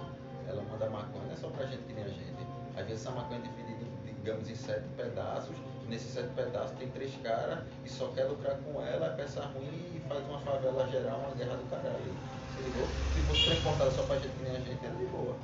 ela 0.48 0.64
manda 0.64 0.90
maconha, 0.90 1.26
não 1.26 1.34
é 1.34 1.36
só 1.36 1.50
pra 1.50 1.66
gente 1.66 1.84
que 1.84 1.92
nem 1.92 2.06
a 2.06 2.08
gente. 2.08 2.48
Às 2.78 2.86
vezes 2.88 3.06
essa 3.06 3.12
maconha 3.12 3.42
é 3.42 3.44
dividida, 3.44 3.86
digamos, 4.06 4.50
em 4.50 4.56
sete 4.56 4.88
pedaços, 4.96 5.58
nesses 5.90 6.14
sete 6.14 6.30
pedaços 6.30 6.78
tem 6.78 6.90
três 6.92 7.14
caras 7.22 7.60
e 7.84 7.90
só 7.90 8.08
quer 8.16 8.24
lucrar 8.24 8.56
com 8.60 8.82
ela, 8.82 9.08
é 9.08 9.16
peça 9.18 9.42
ruim 9.48 9.98
e 9.98 10.02
faz 10.08 10.24
uma 10.30 10.40
favela 10.40 10.88
geral, 10.88 11.20
uma 11.20 11.36
guerra 11.36 11.58
do 11.58 11.70
caralho. 11.70 12.14
Se 12.56 12.62
ligou? 12.62 12.88
Se 12.88 13.22
fosse 13.28 13.46
transportada 13.48 13.92
só 13.92 14.04
pra 14.04 14.16
gente 14.18 14.34
que 14.38 14.44
nem 14.44 14.56
a 14.56 14.60
gente, 14.60 14.86
era 14.86 14.96
de 14.96 15.06
boa. 15.08 15.36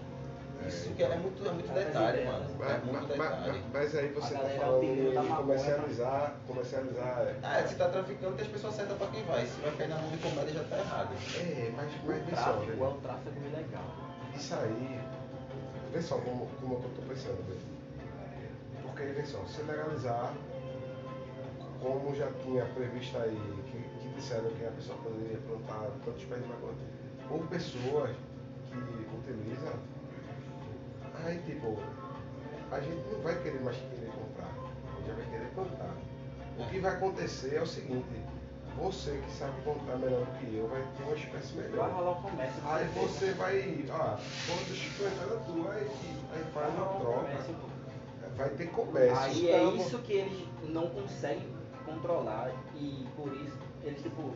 Isso 0.67 0.89
que 0.93 1.03
é 1.03 1.15
muito, 1.17 1.47
é 1.47 1.51
muito 1.51 1.73
detalhe, 1.73 2.25
mano. 2.25 2.45
É 2.45 2.57
Mas, 2.57 2.83
muito 2.83 2.93
mas- 2.93 3.07
detalhe. 3.07 3.51
mas- 3.51 3.63
mas 3.73 3.95
aí 3.95 4.07
você 4.09 4.33
tá 4.33 4.39
falando 4.39 5.13
maconha 5.13 5.35
comercializar, 5.35 6.35
comercializar. 6.47 7.19
é- 7.21 7.35
Ah, 7.43 7.67
se 7.67 7.75
tá 7.75 7.89
traficando, 7.89 8.35
tem 8.35 8.45
as 8.45 8.51
pessoas 8.51 8.75
certas 8.75 8.97
pra 8.97 9.07
quem 9.07 9.23
vai. 9.23 9.45
Se 9.45 9.59
vai 9.61 9.71
cair 9.75 9.89
na 9.89 9.97
mão 9.97 10.09
de 10.09 10.17
comédia 10.17 10.53
já 10.53 10.63
tá 10.63 10.77
errado. 10.77 11.09
É, 11.37 11.71
mas, 11.75 11.93
O 11.93 12.07
mas 12.07 12.39
só, 12.39 12.53
tráfico 12.53 12.83
é 12.83 12.87
o 12.87 12.93
tráfico 12.93 13.35
ilegal. 13.45 13.95
Isso 14.35 14.55
aí, 14.55 14.99
vê 15.93 16.01
só 16.01 16.17
como, 16.17 16.47
como 16.59 16.75
eu 16.75 16.79
tô 16.81 17.01
pensando, 17.03 17.45
velho. 17.47 17.59
Porque, 18.83 19.03
vê 19.03 19.23
só, 19.25 19.43
se 19.45 19.61
legalizar, 19.63 20.33
como 21.81 22.15
já 22.15 22.27
tinha 22.43 22.65
previsto 22.65 23.17
aí, 23.17 23.39
que, 23.71 23.77
que 23.99 24.09
disseram 24.15 24.49
que 24.51 24.65
a 24.65 24.71
pessoa 24.71 24.97
poderia 24.99 25.37
plantar 25.47 25.89
tantos 26.03 26.23
pés 26.25 26.41
de 26.41 26.47
maconha, 26.49 26.75
ou 27.29 27.39
pessoas 27.47 28.11
que 28.71 28.77
utilizam, 29.15 29.73
aí 31.25 31.39
tipo, 31.45 31.77
a 32.71 32.79
gente 32.79 33.01
não 33.11 33.19
vai 33.21 33.41
querer 33.41 33.61
mais 33.61 33.77
querer 33.77 34.11
comprar, 34.11 34.47
a 34.47 34.97
gente 34.97 35.07
já 35.07 35.13
vai 35.13 35.25
querer 35.25 35.49
plantar. 35.55 35.95
O 36.57 36.65
que 36.69 36.79
vai 36.79 36.91
acontecer 36.95 37.55
é 37.55 37.61
o 37.61 37.65
seguinte, 37.67 38.05
você 38.77 39.21
que 39.25 39.31
sabe 39.31 39.53
plantar 39.63 39.97
melhor 39.97 40.25
do 40.25 40.39
que 40.39 40.55
eu 40.55 40.67
vai 40.67 40.81
ter 40.97 41.03
uma 41.03 41.15
espécie 41.15 41.53
Vai 41.55 41.69
melhor. 41.69 41.91
rolar 41.91 42.11
o 42.11 42.21
comércio. 42.21 42.61
com 42.61 42.69
Aí 42.69 42.85
você 42.87 43.31
vai, 43.33 43.85
ó, 43.89 44.17
plantar 44.97 45.25
na 45.27 45.39
tua, 45.45 45.73
aí, 45.73 45.87
aí 46.33 46.43
Vai 46.53 46.63
faz 46.63 46.73
uma 46.75 46.85
troca. 46.99 47.37
Vai 48.37 48.49
ter 48.49 48.67
comércio. 48.67 49.17
Aí 49.17 49.49
é 49.49 49.63
Então, 49.63 49.75
isso 49.77 49.97
que 49.99 50.13
eles 50.13 50.47
não 50.63 50.87
conseguem 50.89 51.47
controlar 51.85 52.51
e 52.75 53.05
por 53.15 53.31
isso 53.33 53.57
eles 53.83 54.01
tipo. 54.01 54.33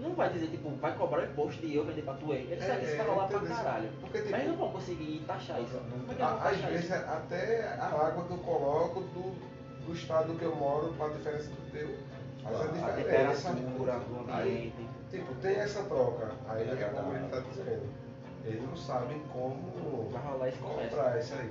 Não 0.00 0.14
vai 0.14 0.28
dizer, 0.30 0.48
tipo, 0.48 0.70
vai 0.76 0.92
cobrar 0.96 1.20
o 1.22 1.24
imposto 1.24 1.60
de 1.66 1.76
eu 1.76 1.84
vender 1.84 2.02
pra 2.02 2.14
tu 2.14 2.32
aí. 2.32 2.42
Eles 2.50 2.62
É, 2.64 2.66
sabem 2.66 2.80
que 2.80 2.86
isso 2.86 2.96
vai 2.96 3.06
é, 3.06 3.10
rolar 3.10 3.28
pra 3.28 3.40
caralho. 3.40 3.88
Porque, 4.00 4.18
tipo, 4.18 4.30
Mas 4.32 4.46
não 4.48 4.56
vão 4.56 4.72
conseguir 4.72 5.24
taxar 5.26 5.60
isso. 5.62 5.78
Como 5.78 6.12
é 6.18 6.22
a- 6.22 6.48
Às 6.48 6.56
vezes 6.58 6.84
isso? 6.84 6.94
até 6.94 7.64
a 7.78 7.84
água 7.86 8.24
que 8.24 8.30
eu 8.32 8.38
coloco 8.38 9.00
do, 9.00 9.84
do 9.86 9.92
estado 9.94 10.34
que 10.34 10.44
eu 10.44 10.54
moro 10.56 10.92
para 10.94 11.06
a 11.06 11.10
diferença 11.10 11.50
do 11.50 11.70
teu. 11.72 11.88
Vezes 11.88 12.82
A 12.84 12.88
é 12.90 12.96
diferente. 12.96 13.36
sabe? 13.36 13.60
temperatura 13.62 13.92
do 14.00 14.32
Aí, 14.32 14.48
ambiente. 14.48 14.88
tipo, 15.10 15.34
tem 15.36 15.56
essa 15.56 15.82
troca. 15.84 16.32
Aí 16.48 16.68
É, 16.68 16.72
é 16.72 16.76
tá. 16.76 17.02
como 17.02 17.14
ele 17.16 17.24
está 17.24 17.40
dizendo. 17.40 18.04
Eles 18.44 18.62
não 18.62 18.76
sabem 18.76 19.22
como 19.32 20.10
Vai 20.12 20.22
rolar 20.22 20.48
esse 20.48 20.58
comprar 20.58 21.18
isso 21.18 21.34
aí. 21.34 21.50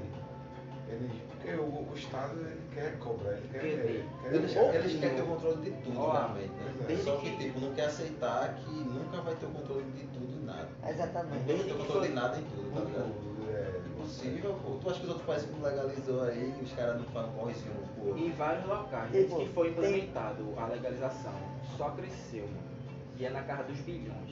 Eles, 0.93 1.11
porque 1.29 1.51
o, 1.55 1.63
o 1.63 1.91
Estado 1.95 2.39
ele 2.39 2.61
quer 2.73 2.97
cobrar, 2.99 3.31
ele 3.33 3.47
quer. 3.51 3.59
Quer 3.61 3.75
ver. 3.77 4.05
quer 4.21 4.33
Eles, 4.33 4.55
eles 4.55 4.99
querem 4.99 5.15
ter 5.15 5.21
o 5.21 5.25
controle 5.27 5.61
de 5.61 5.71
tudo, 5.83 5.99
Ó, 5.99 6.11
realmente. 6.11 6.47
Né? 6.49 6.85
desde 6.87 7.03
Só 7.03 7.15
que, 7.17 7.29
que- 7.31 7.37
tipo, 7.43 7.59
não 7.59 7.73
quer 7.73 7.85
aceitar 7.85 8.53
que 8.55 8.69
nunca 8.71 9.21
vai 9.21 9.35
ter 9.35 9.45
o 9.45 9.49
controle 9.49 9.83
de 9.91 10.03
tudo 10.07 10.41
e 10.41 10.45
nada. 10.45 10.69
Exatamente. 10.87 11.39
Nunca 11.39 11.53
vai 11.53 11.63
ter 11.65 11.73
o 11.73 11.77
controle 11.77 12.07
de 12.07 12.13
nada 12.13 12.37
em 12.39 12.43
tudo, 12.43 12.71
tá 12.73 12.79
ligado? 12.85 13.33
É, 13.49 13.79
Impossível, 13.87 14.53
pô. 14.63 14.71
Tu 14.81 14.89
acha 14.89 14.99
que 14.99 15.05
os 15.05 15.09
outros 15.11 15.27
países 15.27 15.49
que 15.49 15.61
legalizou 15.61 16.23
aí, 16.23 16.53
os 16.61 16.71
caras 16.73 16.97
não 16.97 17.05
fazem 17.05 17.31
correzinho 17.33 17.71
um 17.73 18.01
por 18.11 18.17
Em 18.17 18.31
vários 18.31 18.65
locais, 18.65 19.11
Tipo, 19.11 19.17
desde 19.27 19.35
que 19.35 19.53
foi 19.53 19.71
tem- 19.71 19.85
implementado 19.85 20.53
a 20.57 20.65
legalização, 20.67 21.33
só 21.77 21.89
cresceu, 21.91 22.45
mano. 22.47 22.73
E 23.17 23.25
é 23.25 23.29
na 23.29 23.41
casa 23.43 23.63
dos 23.63 23.77
bilhões, 23.81 24.31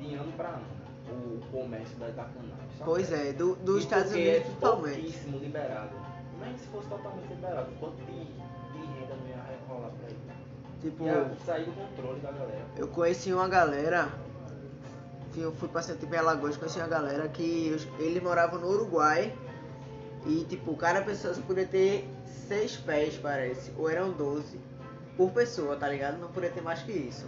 de 0.00 0.14
ano 0.14 0.32
pra 0.32 0.48
ano, 0.48 0.64
o 1.10 1.40
comércio 1.52 1.96
da, 1.98 2.06
da 2.08 2.24
cannabis. 2.24 2.76
Pois 2.84 3.12
é, 3.12 3.32
do, 3.32 3.54
dos 3.56 3.82
Estados 3.82 4.06
porque 4.08 4.20
Unidos 4.20 4.36
é 4.38 4.40
principalmente. 4.44 4.94
pouquíssimo 5.02 5.38
liberado. 5.38 5.90
Mas 6.40 6.60
se 6.60 6.66
fosse 6.68 6.88
totalmente 6.88 7.28
liberado, 7.28 7.68
quanto 7.78 7.96
de, 8.04 8.24
de 8.24 8.78
renda 8.78 9.14
não 9.16 9.28
ia 9.28 9.58
rolar 9.68 9.88
pra 9.90 10.08
ele? 10.08 10.18
Tipo, 10.80 11.04
Ia 11.04 11.30
sair 11.46 11.64
do 11.64 11.72
controle 11.72 12.20
da 12.20 12.30
galera. 12.32 12.64
eu 12.76 12.88
conheci 12.88 13.32
uma 13.32 13.48
galera. 13.48 14.08
que 15.32 15.40
Eu 15.40 15.52
fui 15.52 15.68
passar 15.68 15.94
tempo 15.94 16.14
em 16.14 16.18
Alagoas, 16.18 16.56
conheci 16.56 16.78
uma 16.78 16.88
galera 16.88 17.28
que 17.28 17.76
ele 17.98 18.20
morava 18.20 18.58
no 18.58 18.68
Uruguai. 18.68 19.32
E 20.26 20.44
tipo, 20.44 20.74
cada 20.76 21.02
pessoa 21.02 21.34
só 21.34 21.40
podia 21.42 21.66
ter 21.66 22.08
seis 22.48 22.76
pés, 22.76 23.16
parece. 23.16 23.72
Ou 23.78 23.88
eram 23.90 24.10
12 24.12 24.58
por 25.16 25.30
pessoa, 25.30 25.76
tá 25.76 25.88
ligado? 25.88 26.18
Não 26.18 26.28
podia 26.28 26.50
ter 26.50 26.60
mais 26.62 26.82
que 26.82 26.92
isso. 26.92 27.26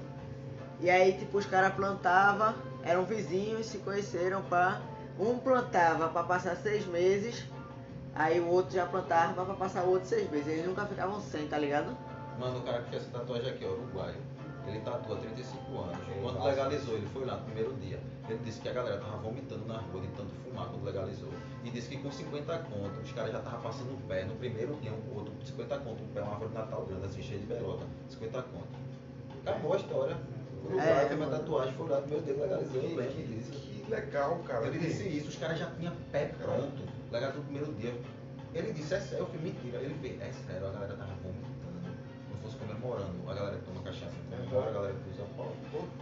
E 0.81 0.91
aí, 0.91 1.13
tipo, 1.19 1.39
os 1.39 1.47
caras 1.47 1.73
plantavam, 1.75 2.55
eram 2.87 3.05
vizinhos, 3.05 3.67
se 3.67 3.79
conheceram 3.79 4.43
pra. 4.43 4.81
Um 5.19 5.39
plantava 5.39 6.09
pra 6.09 6.23
passar 6.23 6.57
seis 6.57 6.87
meses, 6.87 7.47
aí 8.15 8.39
o 8.39 8.49
outro 8.49 8.75
já 8.75 8.85
plantava 8.85 9.47
pra 9.47 9.55
passar 9.55 9.83
outros 9.83 10.11
seis 10.11 10.31
meses. 10.31 10.47
Eles 10.47 10.67
nunca 10.67 10.85
ficavam 10.85 11.21
sem, 11.21 11.49
tá 11.49 11.59
ligado? 11.59 11.97
Mano, 12.39 12.59
o 12.59 12.63
cara 12.63 12.83
que 12.83 12.91
fez 12.91 13.03
essa 13.03 13.19
tatuagem 13.19 13.51
aqui, 13.51 13.65
ó, 13.65 13.71
uruguaio. 13.71 14.17
Ele 14.67 14.81
tatua 14.81 15.17
há 15.17 15.21
35 15.21 15.79
anos. 15.79 15.99
Quando 16.21 16.45
legalizou, 16.45 16.95
ele 16.97 17.07
foi 17.07 17.25
lá 17.25 17.37
no 17.37 17.45
primeiro 17.45 17.73
dia. 17.75 18.01
Ele 18.29 18.41
disse 18.45 18.61
que 18.61 18.69
a 18.69 18.73
galera 18.73 19.01
tava 19.01 19.17
vomitando 19.19 19.65
na 19.65 19.79
rua 19.79 20.01
de 20.03 20.09
tanto 20.09 20.35
fumar 20.45 20.67
quando 20.67 20.85
legalizou. 20.85 21.31
E 21.65 21.71
disse 21.71 21.89
que 21.89 21.97
com 21.99 22.11
50 22.11 22.59
conto, 22.59 23.01
os 23.03 23.13
caras 23.13 23.33
já 23.33 23.39
estavam 23.39 23.61
passando 23.61 23.95
o 23.95 24.09
pé. 24.09 24.25
No 24.25 24.35
primeiro 24.35 24.75
dia, 24.83 24.93
um 24.93 25.17
outro, 25.17 25.33
50 25.45 25.79
conto, 25.79 26.03
um 26.03 26.09
pé, 26.09 26.21
uma 26.21 26.33
árvore 26.33 26.51
de 26.51 26.57
Natal 26.57 26.85
grande, 26.85 27.07
assim, 27.07 27.23
cheia 27.23 27.41
de 27.41 27.47
belota. 27.47 27.87
50 28.11 28.43
conto. 28.43 28.67
Acabou 29.47 29.73
a 29.73 29.77
história. 29.77 30.17
O 30.67 30.69
Uruguai 30.69 31.05
É, 31.05 31.09
teve 31.09 31.15
uma 31.15 31.27
mano. 31.27 31.39
tatuagem, 31.39 31.75
no 31.75 31.87
meu 31.87 32.21
dedo, 32.21 32.41
legalizou, 32.41 32.83
eu 32.83 32.97
lembro 32.97 33.15
que, 33.15 33.23
disso. 33.23 33.53
que 33.53 33.91
legal, 33.91 34.39
cara. 34.47 34.67
Ele 34.67 34.79
disse 34.79 35.09
isso, 35.09 35.29
os 35.29 35.37
caras 35.37 35.59
já 35.59 35.71
tinham 35.79 35.95
pé 36.11 36.33
pronto, 36.43 36.83
legalizou 37.13 37.43
no 37.43 37.49
primeiro 37.49 37.73
dia. 37.75 37.95
Ele 38.53 38.73
disse, 38.73 38.95
é 38.95 39.01
sério, 39.01 39.19
eu 39.25 39.27
fui 39.27 39.39
mentira. 39.39 39.79
Ele 39.79 39.95
fez, 40.01 40.21
é 40.21 40.33
sério, 40.33 40.67
a 40.67 40.71
galera 40.73 40.95
tava 40.95 41.13
vomitando. 41.23 41.47
Não 42.31 42.37
fosse 42.43 42.57
comemorando. 42.57 43.31
A 43.31 43.35
galera 43.35 43.61
toma 43.65 43.83
cachaça 43.83 44.17
comemora, 44.29 44.71
a 44.71 44.73
galera 44.73 44.95
que 44.95 45.11
usa. 45.11 45.27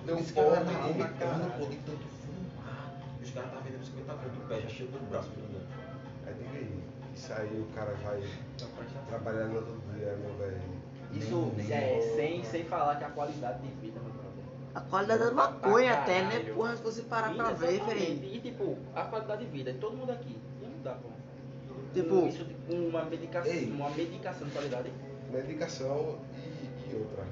Deu 0.07 0.14
Ele 0.14 0.22
disse 0.22 0.33
que 0.33 0.40
a 0.40 0.44
galera 0.44 0.64
tava 0.64 0.88
vomitando, 0.88 1.59
pô, 1.59 1.66
de 1.66 1.77
tanto 1.79 2.07
fumar. 2.22 3.03
E 3.20 3.24
os 3.24 3.31
caras 3.31 3.48
estavam 3.48 3.64
vendendo 3.64 3.85
50 3.85 4.14
conto 4.14 4.38
o 4.38 4.48
pé, 4.48 4.61
já 4.61 4.68
chegou 4.68 5.00
no 5.00 5.07
braço 5.09 5.31
grandão. 5.31 5.66
Aí 6.27 6.35
diga 6.35 6.57
aí, 6.57 6.85
isso 7.14 7.33
aí 7.33 7.61
o 7.61 7.74
cara 7.74 7.92
vai 8.03 8.22
trabalhar 9.09 9.44
no 9.46 9.57
outro 9.57 9.81
dia, 9.92 10.16
meu 10.16 10.35
velho. 10.38 10.62
Isso 11.12 11.53
é, 11.70 12.00
sem, 12.16 12.42
sem 12.44 12.64
falar 12.64 12.96
que 12.96 13.05
a 13.05 13.11
qualidade 13.11 13.62
de 13.62 13.68
vida, 13.81 14.00
meu 14.00 14.12
brother. 14.12 14.23
A 14.74 14.80
qualidade 14.80 15.24
da 15.24 15.30
maconha 15.30 15.92
Pra 15.92 16.02
até, 16.02 16.22
né? 16.24 16.52
Porra, 16.52 16.76
se 16.76 16.82
você 16.82 17.02
parar 17.02 17.32
E 17.32 17.37
pra 17.37 17.50
ver, 17.50 17.74
exatamente. 17.74 18.14
velho. 18.20 18.34
E 18.34 18.40
tipo, 18.40 18.76
a 18.94 19.02
qualidade 19.04 19.44
de 19.44 19.50
vida 19.50 19.72
de 19.72 19.78
todo 19.78 19.96
mundo 19.96 20.10
aqui. 20.10 20.37
Não 20.60 20.82
dá, 20.82 20.94
pô. 20.94 21.08
Tipo- 21.92 22.14
Um- 22.14 22.26
isso, 22.28 22.44
tipo, 22.44 22.74
uma 22.74 23.04
medicação, 23.04 23.52
Ei. 23.52 23.70
uma 23.70 23.88
medicação 23.90 24.46
de 24.48 24.52
qualidade. 24.52 24.92
Medicação 25.30 26.18
e, 26.37 26.90
e 26.90 26.96
outra. 26.96 27.24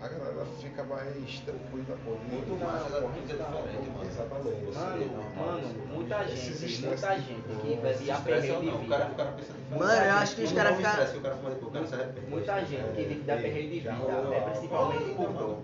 A 0.00 0.08
galera 0.08 0.44
fica 0.60 0.82
mais 0.84 1.40
tranquila, 1.40 1.96
pô. 2.04 2.12
de- 2.16 2.34
Muito 2.34 2.64
mais, 2.64 2.94
é 2.94 3.00
muito 3.00 3.26
diferente, 3.26 3.90
mano. 3.90 4.04
Exatamente. 4.06 4.76
Mano, 4.76 5.26
mano, 5.36 5.86
muita 5.94 6.24
gente, 6.28 6.86
muita 6.86 7.18
gente 7.18 7.42
que 7.62 7.76
bebe 7.76 8.10
a 8.10 8.16
perreio 8.18 8.60
de 8.60 8.66
não, 8.66 8.74
o 8.82 8.88
cara, 8.88 9.04
o 9.04 9.08
vida. 9.08 9.14
cara 9.16 9.32
pensa 9.32 9.52
diferente. 9.52 9.78
Mano, 9.82 10.04
eu 10.04 10.14
acho 10.16 10.36
que 10.36 10.42
os 10.44 10.52
caras 10.52 10.76
ficam. 10.76 10.92
o 11.18 11.22
cara 11.22 11.36
fala, 11.36 11.54
pô, 11.56 11.66
o 11.66 11.70
cara 11.70 11.86
se 11.86 11.94
arrepende. 11.94 12.26
Muita 12.30 12.64
gente 12.64 12.82
que 12.94 13.02
vive 13.04 13.20
da 13.22 13.32
É, 13.34 13.42
perreio 13.42 13.70
de 13.70 13.80
já 13.80 13.94
vida, 13.94 14.12
é 14.34 14.40
principalmente 14.40 15.14
por 15.14 15.32
dor. 15.32 15.58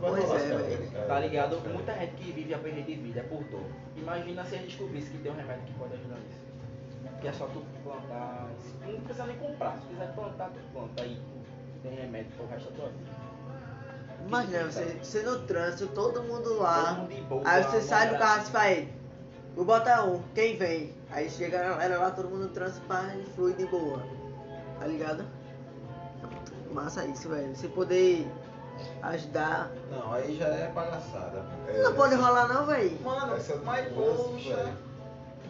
Pois 0.00 0.30
é, 0.30 0.56
velho. 0.56 1.06
Tá 1.08 1.18
ligado? 1.20 1.60
Muita 1.72 1.94
gente 1.94 2.12
que 2.16 2.32
vive 2.32 2.52
a 2.54 2.58
perder 2.58 2.82
de 2.84 2.94
vida 2.94 3.20
é 3.20 3.22
por 3.22 3.42
dor. 3.44 3.64
Imagina 3.96 4.44
se 4.44 4.54
a 4.54 4.58
gente 4.58 4.68
descobrisse 4.68 5.10
que 5.10 5.18
tem 5.18 5.32
um 5.32 5.36
remédio 5.36 5.64
que 5.64 5.72
pode 5.74 5.94
ajudar 5.94 6.16
nisso. 6.16 6.38
Que 7.22 7.28
é 7.28 7.32
só 7.32 7.46
tu 7.46 7.62
plantar. 7.82 8.48
Não 8.86 9.00
precisa 9.00 9.26
nem 9.26 9.36
comprar. 9.38 9.78
Se 9.80 9.86
quiser 9.88 10.12
plantar, 10.14 10.50
tu 10.50 10.60
planta 10.74 11.02
aí. 11.02 11.18
Tem 11.82 11.94
remédio 11.94 12.30
pro 12.36 12.46
resto 12.48 12.70
da 12.70 12.76
tua 12.76 12.88
vida. 12.90 13.10
Imagina, 14.26 14.64
você, 14.64 14.84
você 15.02 15.22
no 15.22 15.38
trânsito, 15.40 15.86
todo 15.88 16.22
mundo 16.22 16.44
Todo 16.44 16.60
lá. 16.60 16.92
mundo 16.94 17.14
de 17.14 17.20
boa, 17.22 17.42
Aí 17.44 17.62
você 17.62 17.80
sai 17.80 18.10
do 18.10 18.18
carro 18.18 18.42
e 18.42 18.50
faz. 18.50 18.88
Vou 19.54 19.64
botar 19.64 20.04
um, 20.04 20.22
quem 20.34 20.56
vem? 20.56 20.94
Aí 21.10 21.30
chega 21.30 21.58
a 21.58 21.68
galera 21.70 21.98
lá, 21.98 22.10
todo 22.10 22.28
mundo 22.28 22.42
no 22.42 22.48
trânsito 22.48 22.86
pá, 22.86 23.04
e 23.16 23.24
flui 23.34 23.54
de 23.54 23.66
boa. 23.66 24.02
Tá 24.78 24.86
ligado? 24.86 25.24
Massa 26.72 27.04
isso, 27.06 27.28
velho. 27.28 27.56
Você 27.56 27.68
poder 27.68 28.30
ajudar. 29.02 29.70
Não, 29.90 30.12
aí 30.12 30.36
já 30.36 30.46
é 30.46 30.70
palhaçada. 30.72 31.44
É, 31.66 31.82
não 31.82 31.94
pode 31.94 32.14
rolar 32.14 32.46
não, 32.48 32.66
velho. 32.66 33.00
Mano, 33.02 33.36
mas 33.64 33.92
poxa. 33.92 34.74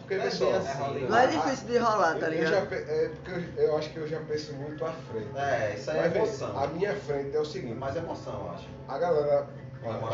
Porque 0.09 0.23
É 0.25 0.31
só, 0.31 0.51
assim, 0.55 1.05
Não 1.07 1.15
é 1.17 1.23
a- 1.23 1.25
difícil 1.27 1.67
de 1.67 1.77
rolar, 1.77 2.17
tá 2.17 2.29
eu- 2.29 2.33
eu 2.33 2.47
já 2.47 2.59
ligado? 2.61 2.73
é 2.73 3.09
porque 3.09 3.31
eu, 3.59 3.63
eu 3.65 3.77
acho 3.77 3.89
que 3.91 3.97
eu 3.97 4.07
já 4.07 4.19
penso 4.21 4.53
muito 4.53 4.83
à 4.83 4.91
frente. 4.91 5.27
É, 5.37 5.75
isso 5.77 5.91
aí 5.91 5.99
é 5.99 6.05
emoção. 6.07 6.57
A 6.59 6.65
minha 6.67 6.95
frente 6.95 7.35
é 7.35 7.39
o 7.39 7.45
seguinte, 7.45 7.75
Mais 7.75 7.95
emoção, 7.95 8.33
eu 8.43 8.49
acho. 8.51 8.67
a 8.87 8.97
galera 8.97 9.47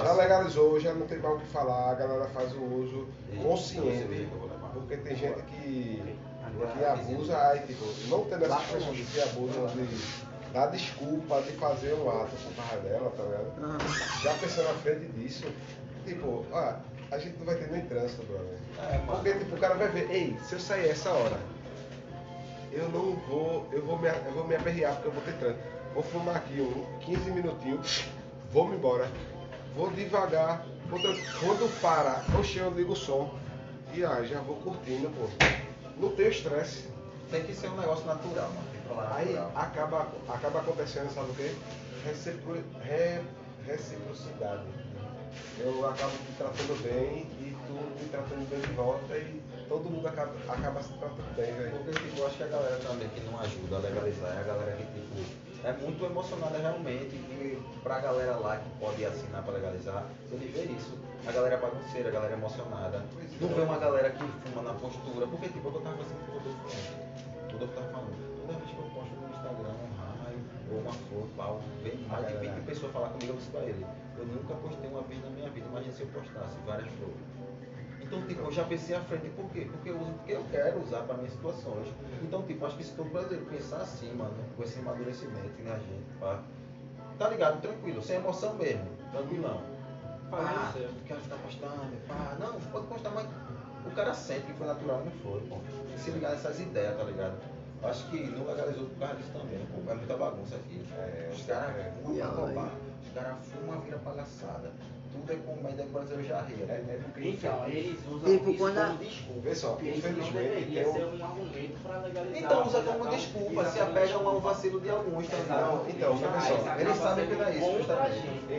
já 0.03 0.11
legalizou, 0.13 0.79
já 0.81 0.93
não 0.93 1.07
tem 1.07 1.17
mais 1.19 1.35
o 1.35 1.39
que 1.39 1.47
falar, 1.47 1.91
a 1.91 1.93
galera 1.95 2.25
faz 2.25 2.51
o 2.53 2.61
uso 2.61 3.07
E- 3.31 3.37
consciente. 3.37 4.29
Porque 4.73 4.97
tem 4.97 5.15
gente 5.15 5.41
que, 5.43 6.17
que 6.77 6.83
abusa, 6.85 7.37
aí 7.47 7.59
tipo, 7.61 7.85
não 8.09 8.25
tendo 8.25 8.43
essas 8.45 8.63
pessoas 8.63 8.97
que 8.97 9.21
abusam 9.21 9.65
de 9.67 10.51
dar 10.51 10.67
desculpa 10.67 11.41
de 11.41 11.53
fazer 11.53 11.93
um 11.93 12.09
ato 12.09 12.35
por 12.35 12.53
causa 12.67 12.81
dela, 12.81 13.09
tá 13.15 13.23
ligado? 13.23 14.21
Já 14.21 14.33
pensando 14.33 14.69
à 14.71 14.73
frente 14.73 15.05
disso, 15.13 15.45
tipo, 16.05 16.45
ó, 16.51 16.73
a 17.11 17.17
gente 17.17 17.37
não 17.37 17.45
vai 17.45 17.55
ter 17.55 17.64
trânsito, 18.05 18.23
brother. 18.23 18.55
É. 18.93 18.97
Porque 19.05 19.33
tipo, 19.33 19.55
o 19.55 19.59
cara 19.59 19.75
vai 19.75 19.87
ver, 19.89 20.09
ei, 20.11 20.37
se 20.47 20.53
eu 20.53 20.59
sair 20.59 20.89
essa 20.89 21.09
hora, 21.11 21.39
eu 22.71 22.89
não 22.89 23.15
vou, 23.27 23.67
eu 23.71 23.85
vou 23.85 23.97
me, 23.97 24.07
eu 24.09 24.31
vou 24.33 24.47
me 24.47 24.55
aperrear 24.55 24.93
porque 24.95 25.07
eu 25.07 25.11
vou 25.11 25.23
ter 25.23 25.33
trânsito. 25.33 25.63
Vou 25.93 26.03
fumar 26.03 26.35
aqui 26.37 26.59
um 26.61 26.99
15 26.99 27.31
minutinhos, 27.31 28.05
vou 28.51 28.67
me 28.67 28.75
embora, 28.75 29.09
vou 29.75 29.89
devagar, 29.91 30.65
vou 30.89 30.99
tran- 30.99 31.15
quando 31.39 31.81
para, 31.81 32.21
oxe, 32.37 32.57
eu 32.57 32.69
ligo 32.71 32.91
o 32.93 32.95
som 32.95 33.33
e 33.93 34.03
ah, 34.03 34.21
já 34.23 34.39
vou 34.41 34.57
curtindo, 34.57 35.09
pô. 35.11 35.27
Não 35.97 36.09
tem 36.15 36.27
estresse. 36.27 36.89
Tem 37.31 37.43
que 37.43 37.53
ser 37.55 37.69
um 37.69 37.77
negócio 37.77 38.05
natural, 38.05 38.49
mano. 38.49 38.67
Tem 38.73 38.81
que 38.81 38.87
rolar 38.89 39.15
Aí 39.15 39.33
natural. 39.33 39.51
acaba, 39.55 40.07
acaba 40.29 40.59
acontecendo, 40.59 41.09
sabe 41.13 41.31
o 41.31 41.33
quê? 41.35 41.55
Recipro, 42.05 42.61
re, 42.83 43.21
reciprocidade. 43.65 44.63
Eu 45.59 45.87
acabo 45.87 46.11
te 46.11 46.31
tratando 46.37 46.83
bem 46.83 47.27
e 47.39 47.55
tu 47.67 47.73
me 47.73 48.09
tratando 48.09 48.49
bem 48.49 48.59
de 48.59 48.73
volta 48.73 49.17
e 49.17 49.41
todo 49.67 49.89
mundo 49.89 50.07
acaba, 50.07 50.33
acaba 50.49 50.83
se 50.83 50.93
tratando 50.93 51.35
bem, 51.35 51.53
velho. 51.53 51.71
Porque 51.77 51.91
tipo, 51.99 52.19
eu 52.19 52.27
acho 52.27 52.37
que 52.37 52.43
a 52.43 52.47
galera 52.47 52.77
também 52.77 53.09
que 53.09 53.21
não 53.21 53.39
ajuda 53.39 53.75
a 53.75 53.79
legalizar 53.79 54.35
é 54.37 54.39
a 54.39 54.43
galera 54.43 54.71
que 54.75 54.83
tipo, 54.83 55.45
é 55.65 55.73
muito 55.73 56.05
emocionada 56.05 56.57
realmente 56.57 57.15
e 57.15 57.59
pra 57.81 57.99
galera 57.99 58.35
lá 58.37 58.57
que 58.57 58.69
pode 58.79 59.03
assinar 59.03 59.41
pra 59.43 59.53
legalizar, 59.53 60.05
ele 60.31 60.51
vê 60.51 60.71
isso. 60.71 60.93
A 61.25 61.31
galera 61.31 61.55
é 61.55 61.57
bagunceira, 61.57 62.09
a 62.09 62.11
galera 62.11 62.33
é 62.33 62.37
emocionada. 62.37 63.03
Não 63.41 63.49
vê 63.49 63.61
uma 63.61 63.77
galera 63.79 64.11
que 64.11 64.23
fuma 64.23 64.61
na 64.61 64.73
postura, 64.73 65.25
porque 65.25 65.49
tipo, 65.49 65.67
eu 65.67 65.81
tava 65.81 65.97
fazendo 65.97 66.25
com 66.25 66.31
o 66.31 66.37
Rodolfo 66.37 66.65
ontem. 66.67 67.49
O 67.49 67.51
Rodolfo 67.53 67.73
tava 67.73 67.87
falando, 67.89 68.13
toda 68.45 68.53
vez 68.59 68.69
que 68.69 68.77
eu 68.77 68.85
posto 68.93 69.15
no 69.15 69.29
Instagram 69.33 69.73
um 69.73 69.89
raio 69.97 70.39
ou 70.69 70.77
uma 70.81 70.93
flor, 70.93 71.27
pau, 71.35 71.61
vem 71.81 71.97
mais 72.05 72.27
de 72.27 72.37
20 72.37 72.65
pessoas 72.65 72.91
falar 72.93 73.09
comigo, 73.09 73.33
eu 73.33 73.37
disse 73.37 73.49
pra 73.49 73.61
ele, 73.61 73.85
eu 74.17 74.25
nunca 74.25 74.53
postei 74.53 74.89
uma 74.89 75.01
vez 75.01 75.23
na 75.23 75.29
minha 75.31 75.49
vida, 75.49 75.65
imagina 75.65 75.93
se 75.93 75.94
eu 76.05 76.21
postasse 76.21 76.55
várias 76.65 76.87
flores. 76.93 77.15
Então, 78.01 78.21
tipo, 78.27 78.41
eu 78.43 78.51
já 78.51 78.63
pensei 78.63 78.95
à 78.95 79.01
frente, 79.01 79.29
por 79.29 79.49
quê? 79.49 79.67
Porque 79.71 79.89
eu 79.89 79.99
uso 79.99 80.11
porque 80.11 80.33
eu 80.33 80.43
quero 80.51 80.81
usar 80.83 81.01
para 81.01 81.15
minhas 81.17 81.31
situações. 81.33 81.87
Então, 82.21 82.43
tipo, 82.43 82.65
acho 82.65 82.77
que 82.77 82.83
se 82.83 82.93
todo 82.93 83.09
brasileiro 83.09 83.45
pensar 83.47 83.77
assim, 83.77 84.13
mano, 84.13 84.33
com 84.55 84.63
esse 84.63 84.77
amadurecimento 84.79 85.63
na 85.63 85.73
gente, 85.75 86.05
pá, 86.19 86.39
tá 87.17 87.29
ligado? 87.29 87.61
Tranquilo, 87.61 88.01
sem 88.03 88.17
emoção 88.17 88.53
mesmo, 88.55 88.85
tranquilão. 89.11 89.59
Fazendo 90.29 90.49
Ah, 90.49 90.71
seu. 90.73 90.89
quero 91.07 91.19
ficar 91.21 91.35
postando, 91.37 91.97
pá, 92.07 92.35
não, 92.39 92.59
pode 92.71 92.87
postar, 92.87 93.09
mas 93.09 93.27
o 93.85 93.91
cara 93.91 94.13
sente 94.13 94.41
que 94.47 94.53
foi 94.53 94.67
natural 94.67 95.03
não 95.03 95.11
foi, 95.23 95.41
pô. 95.47 95.57
E 95.95 95.99
se 95.99 96.11
ligar 96.11 96.31
nessas 96.31 96.59
ideias, 96.59 96.95
tá 96.97 97.03
ligado? 97.03 97.37
Acho 97.83 98.07
que 98.09 98.17
não 98.27 98.45
legalizou 98.45 98.85
por 98.85 98.99
causa 98.99 99.15
disso 99.15 99.31
também, 99.31 99.65
pô. 99.67 99.91
É 99.91 99.95
muita 99.95 100.15
bagunça 100.17 100.55
aqui. 100.55 100.83
É, 100.95 101.29
os 101.33 101.41
caras 101.43 101.75
é. 101.75 101.91
fumam 102.03 102.15
pra 102.17 102.27
roubar, 102.27 102.71
os 103.03 103.13
caras 103.13 103.35
fumam, 103.47 103.79
vira 103.81 103.97
palhaçada. 103.97 104.71
Tudo 105.15 105.31
é 105.31 105.35
com 105.37 105.61
mas 105.63 105.75
daí 105.75 105.85
o 105.85 105.89
brasileiro 105.89 106.27
já 106.27 106.41
ria. 106.41 106.65
É, 106.69 106.73
é 106.73 106.99
porque 107.03 107.29
Então, 107.29 107.65
eles 107.67 107.99
usam 108.07 108.31
Tipo, 108.31 108.49
isso 108.49 108.57
quando 108.59 108.77
a- 108.77 108.85
como 108.85 108.97
desculpa. 108.99 109.41
Não 109.41 109.89
infelizmente, 109.89 110.65
tem 110.73 110.87
um- 110.87 110.93
ser 110.93 111.05
um 111.05 111.25
argumento 111.25 111.79
para 111.83 111.97
legalizar. 111.99 112.37
Então 112.43 112.67
usa 112.67 112.81
como 112.81 113.07
desculpa, 113.09 113.63
se 113.65 113.77
exatamente. 113.77 113.97
apegam 114.13 114.27
ao 114.29 114.39
vacilo 114.41 114.81
de 114.81 114.89
alguns, 114.89 115.27
tá? 115.27 115.37
Não, 115.37 115.89
então, 115.89 116.15
acaba 116.15 116.81
eles 116.81 116.97
sabem 116.97 117.27
que 117.27 117.35
não 117.35 117.45
é 117.45 117.55
isso, 117.55 117.69
a 117.69 117.77
justamente. 117.77 118.27
liga. 118.27 118.53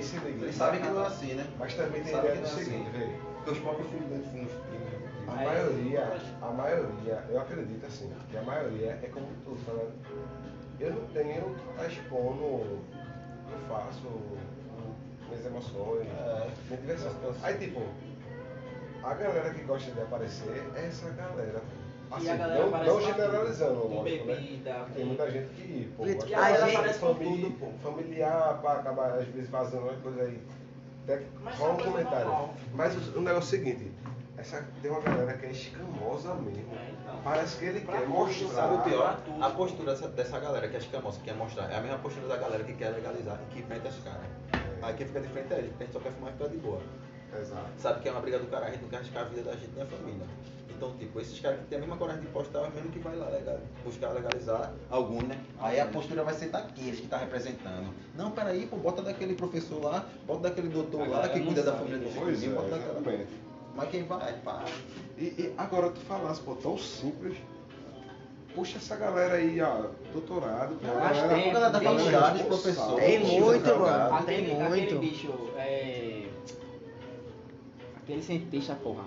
Eles 0.45 0.55
sabem 0.57 0.81
que 0.81 0.87
não 0.89 1.03
é 1.03 1.07
assim, 1.07 1.35
né? 1.35 1.47
Mas 1.59 1.75
também 1.75 2.03
tem 2.03 2.15
a 2.15 2.19
ideia 2.19 2.33
que 2.33 2.39
do 2.39 2.43
não 2.49 2.51
é 2.59 2.65
seguinte, 2.65 2.89
assim. 2.89 2.99
velho. 2.99 3.17
Os 3.47 3.59
próprios 3.59 3.89
filhos 3.91 4.27
primos. 4.29 4.53
A 5.29 5.35
maioria, 5.35 6.05
assim, 6.05 6.27
a 6.41 6.51
maioria, 6.51 7.25
eu 7.31 7.41
acredito 7.41 7.85
assim, 7.87 8.11
que 8.31 8.37
a 8.37 8.43
maioria 8.43 8.99
é 9.03 9.09
como 9.13 9.27
tu 9.45 9.57
falando. 9.67 9.93
Eu 10.81 10.91
não 10.93 11.05
tenho 11.07 11.55
que 11.55 11.71
estar 11.71 11.87
expondo 11.87 12.43
eu 13.53 13.59
faço, 13.69 14.09
minhas 15.29 15.47
emoções, 15.47 16.07
É. 16.09 16.49
minha 16.69 16.81
diversão. 16.81 17.13
Aí 17.43 17.55
tipo, 17.59 17.83
a 19.03 19.15
galera 19.15 19.51
que 19.51 19.63
gosta 19.63 19.91
de 19.91 20.01
aparecer 20.01 20.65
é 20.75 20.87
essa 20.87 21.11
galera. 21.11 21.61
Assim, 22.11 22.27
E 22.27 22.31
a 22.31 22.37
galera 22.37 22.61
não, 22.61 22.69
aparece 22.69 22.91
não 22.91 23.01
generalizando, 23.01 23.81
com 23.81 23.89
lógico, 24.03 24.27
né? 24.27 24.35
bebida, 24.37 24.75
Tem 24.95 25.03
com- 25.03 25.09
muita 25.09 25.31
gente 25.31 25.49
que, 25.55 25.93
pô, 25.97 26.05
gosta 26.05 26.37
a 26.39 26.51
de 26.53 26.61
gente- 26.61 26.77
aparecer 26.77 27.01
famili- 27.01 27.43
tudo, 27.43 27.59
pô. 27.59 27.91
familiar 27.91 28.59
pra 28.61 28.73
acabar 28.75 29.11
às 29.19 29.27
vezes 29.27 29.51
vazando 29.51 29.83
uma 29.87 29.95
coisa 29.95 30.23
aí. 30.23 30.41
Até 31.05 31.19
que 31.19 31.27
Mas 31.43 31.57
rola 31.59 31.71
é 31.71 31.75
um 31.75 31.77
comentário. 31.77 32.27
normal. 32.27 32.55
Mas 32.75 32.95
o, 32.97 33.19
o 33.19 33.21
negócio 33.23 33.35
é 33.35 33.39
o 33.39 33.43
seguinte, 33.43 33.93
essa, 34.39 34.65
tem 34.83 34.91
uma 34.91 35.01
galera 35.01 35.33
que 35.37 35.47
é 35.47 35.51
escamosa 35.51 36.35
mesmo. 36.35 36.75
É, 36.77 36.91
então. 36.93 37.21
Parece 37.25 37.57
que 37.59 37.65
ele 37.65 37.81
Pra 37.81 37.99
quer 37.99 38.07
mostrar. 38.09 38.49
Sabe 38.51 38.75
o 38.75 38.79
pior? 38.83 39.21
A 39.41 39.51
postura 39.51 39.91
dessa, 39.93 40.09
dessa 40.09 40.39
galera 40.39 40.69
que 40.69 40.77
é 40.77 40.79
escamosa, 40.79 41.19
que 41.19 41.25
quer 41.25 41.35
mostrar, 41.35 41.71
é 41.73 41.77
a 41.77 41.81
mesma 41.81 41.99
postura 41.99 42.29
da 42.29 42.37
galera 42.37 42.63
que 42.63 42.73
quer 42.73 42.91
legalizar 42.91 43.41
e 43.51 43.53
que 43.53 43.61
enfrenta 43.61 43.89
os 43.89 43.99
caras. 44.05 44.21
Aí 44.87 44.95
quem 44.95 45.07
fica 45.07 45.21
de 45.21 45.29
frente 45.29 45.53
é 45.53 45.59
ele, 45.59 45.69
porque 45.69 45.83
a 45.83 45.87
gente 45.87 45.95
só 45.95 46.01
quer 46.01 46.13
fumar 46.13 46.31
e 46.31 46.33
ficar 46.35 46.49
de 46.49 46.57
boa. 46.59 46.81
Exato. 47.37 47.67
Sabe 47.77 48.01
que 48.01 48.09
é 48.09 48.13
uma 48.13 48.21
briga 48.21 48.39
do 48.39 48.47
cara, 48.47 48.67
a 48.67 48.71
gente 48.71 48.83
não 48.83 48.89
quer 48.89 48.99
arriscar 48.99 49.23
a 49.23 49.27
vida 49.27 49.43
da 49.43 49.57
gente 49.57 49.73
nem 49.75 49.83
a 49.83 49.87
família. 49.87 50.27
Então, 50.71 50.93
tipo, 50.97 51.21
esses 51.21 51.41
caras 51.41 51.59
que 51.59 51.67
têm 51.67 51.79
a 51.79 51.81
mesma 51.81 51.97
coragem 51.97 52.21
de 52.21 52.29
postar, 52.29 52.61
é 52.61 52.69
o 52.69 52.71
mesmo 52.71 52.91
que 52.91 53.01
vai 53.01 53.17
lá 53.17 53.29
legal, 53.29 53.59
buscar 53.85 54.11
legalizar 54.11 54.73
alguns, 54.89 55.25
né? 55.25 55.41
Aí 55.59 55.81
a 55.81 55.87
postura 55.87 56.23
vai 56.23 56.35
ser 56.35 56.51
daqueles 56.51 57.01
que 57.01 57.09
tá 57.09 57.17
representando. 57.17 57.93
Não, 58.15 58.31
peraí, 58.31 58.67
pô, 58.67 58.77
bota 58.77 59.03
daquele 59.03 59.35
professor 59.35 59.83
lá, 59.83 60.07
bota 60.25 60.43
daquele 60.51 60.69
doutor 60.69 61.03
A 61.03 61.07
lá 61.07 61.29
que 61.31 61.41
cuida 61.41 61.65
da 61.65 61.73
família 61.73 61.99
do 61.99 62.05
ninguém, 62.05 62.51
é, 62.51 62.55
bota 62.55 62.69
daquela. 62.69 63.27
Mas 63.75 63.91
quem 63.91 64.05
vai, 64.05 64.35
pá. 64.45 64.65
E, 65.19 65.25
e 65.25 65.55
agora 65.59 65.91
tu 65.91 66.01
falasse, 66.01 66.41
pô, 66.43 66.55
tão 66.55 66.79
simples. 66.79 67.37
Puxa 68.57 68.79
essa 68.79 68.97
galera 68.97 69.35
aí, 69.35 69.61
ó, 69.61 69.91
doutorado, 70.13 70.77
Não, 70.83 70.95
mas 70.99 71.17
galera- 71.17 71.35
tem, 71.35 71.53
da 71.53 71.59
a 71.67 71.71
galera 71.71 71.81
faculdade, 71.95 72.39
responsável. 72.39 72.47
professor. 72.49 72.97
Tem 72.97 73.19
muito, 73.41 73.79
mano. 73.79 74.09
Tem 74.25 74.37
Aquele, 74.39 74.53
aquele 74.63 74.69
muito. 74.69 74.99
bicho, 74.99 75.51
é... 75.59 76.27
Aquele 77.97 78.23
cientista, 78.23 78.75
porra. 78.77 79.05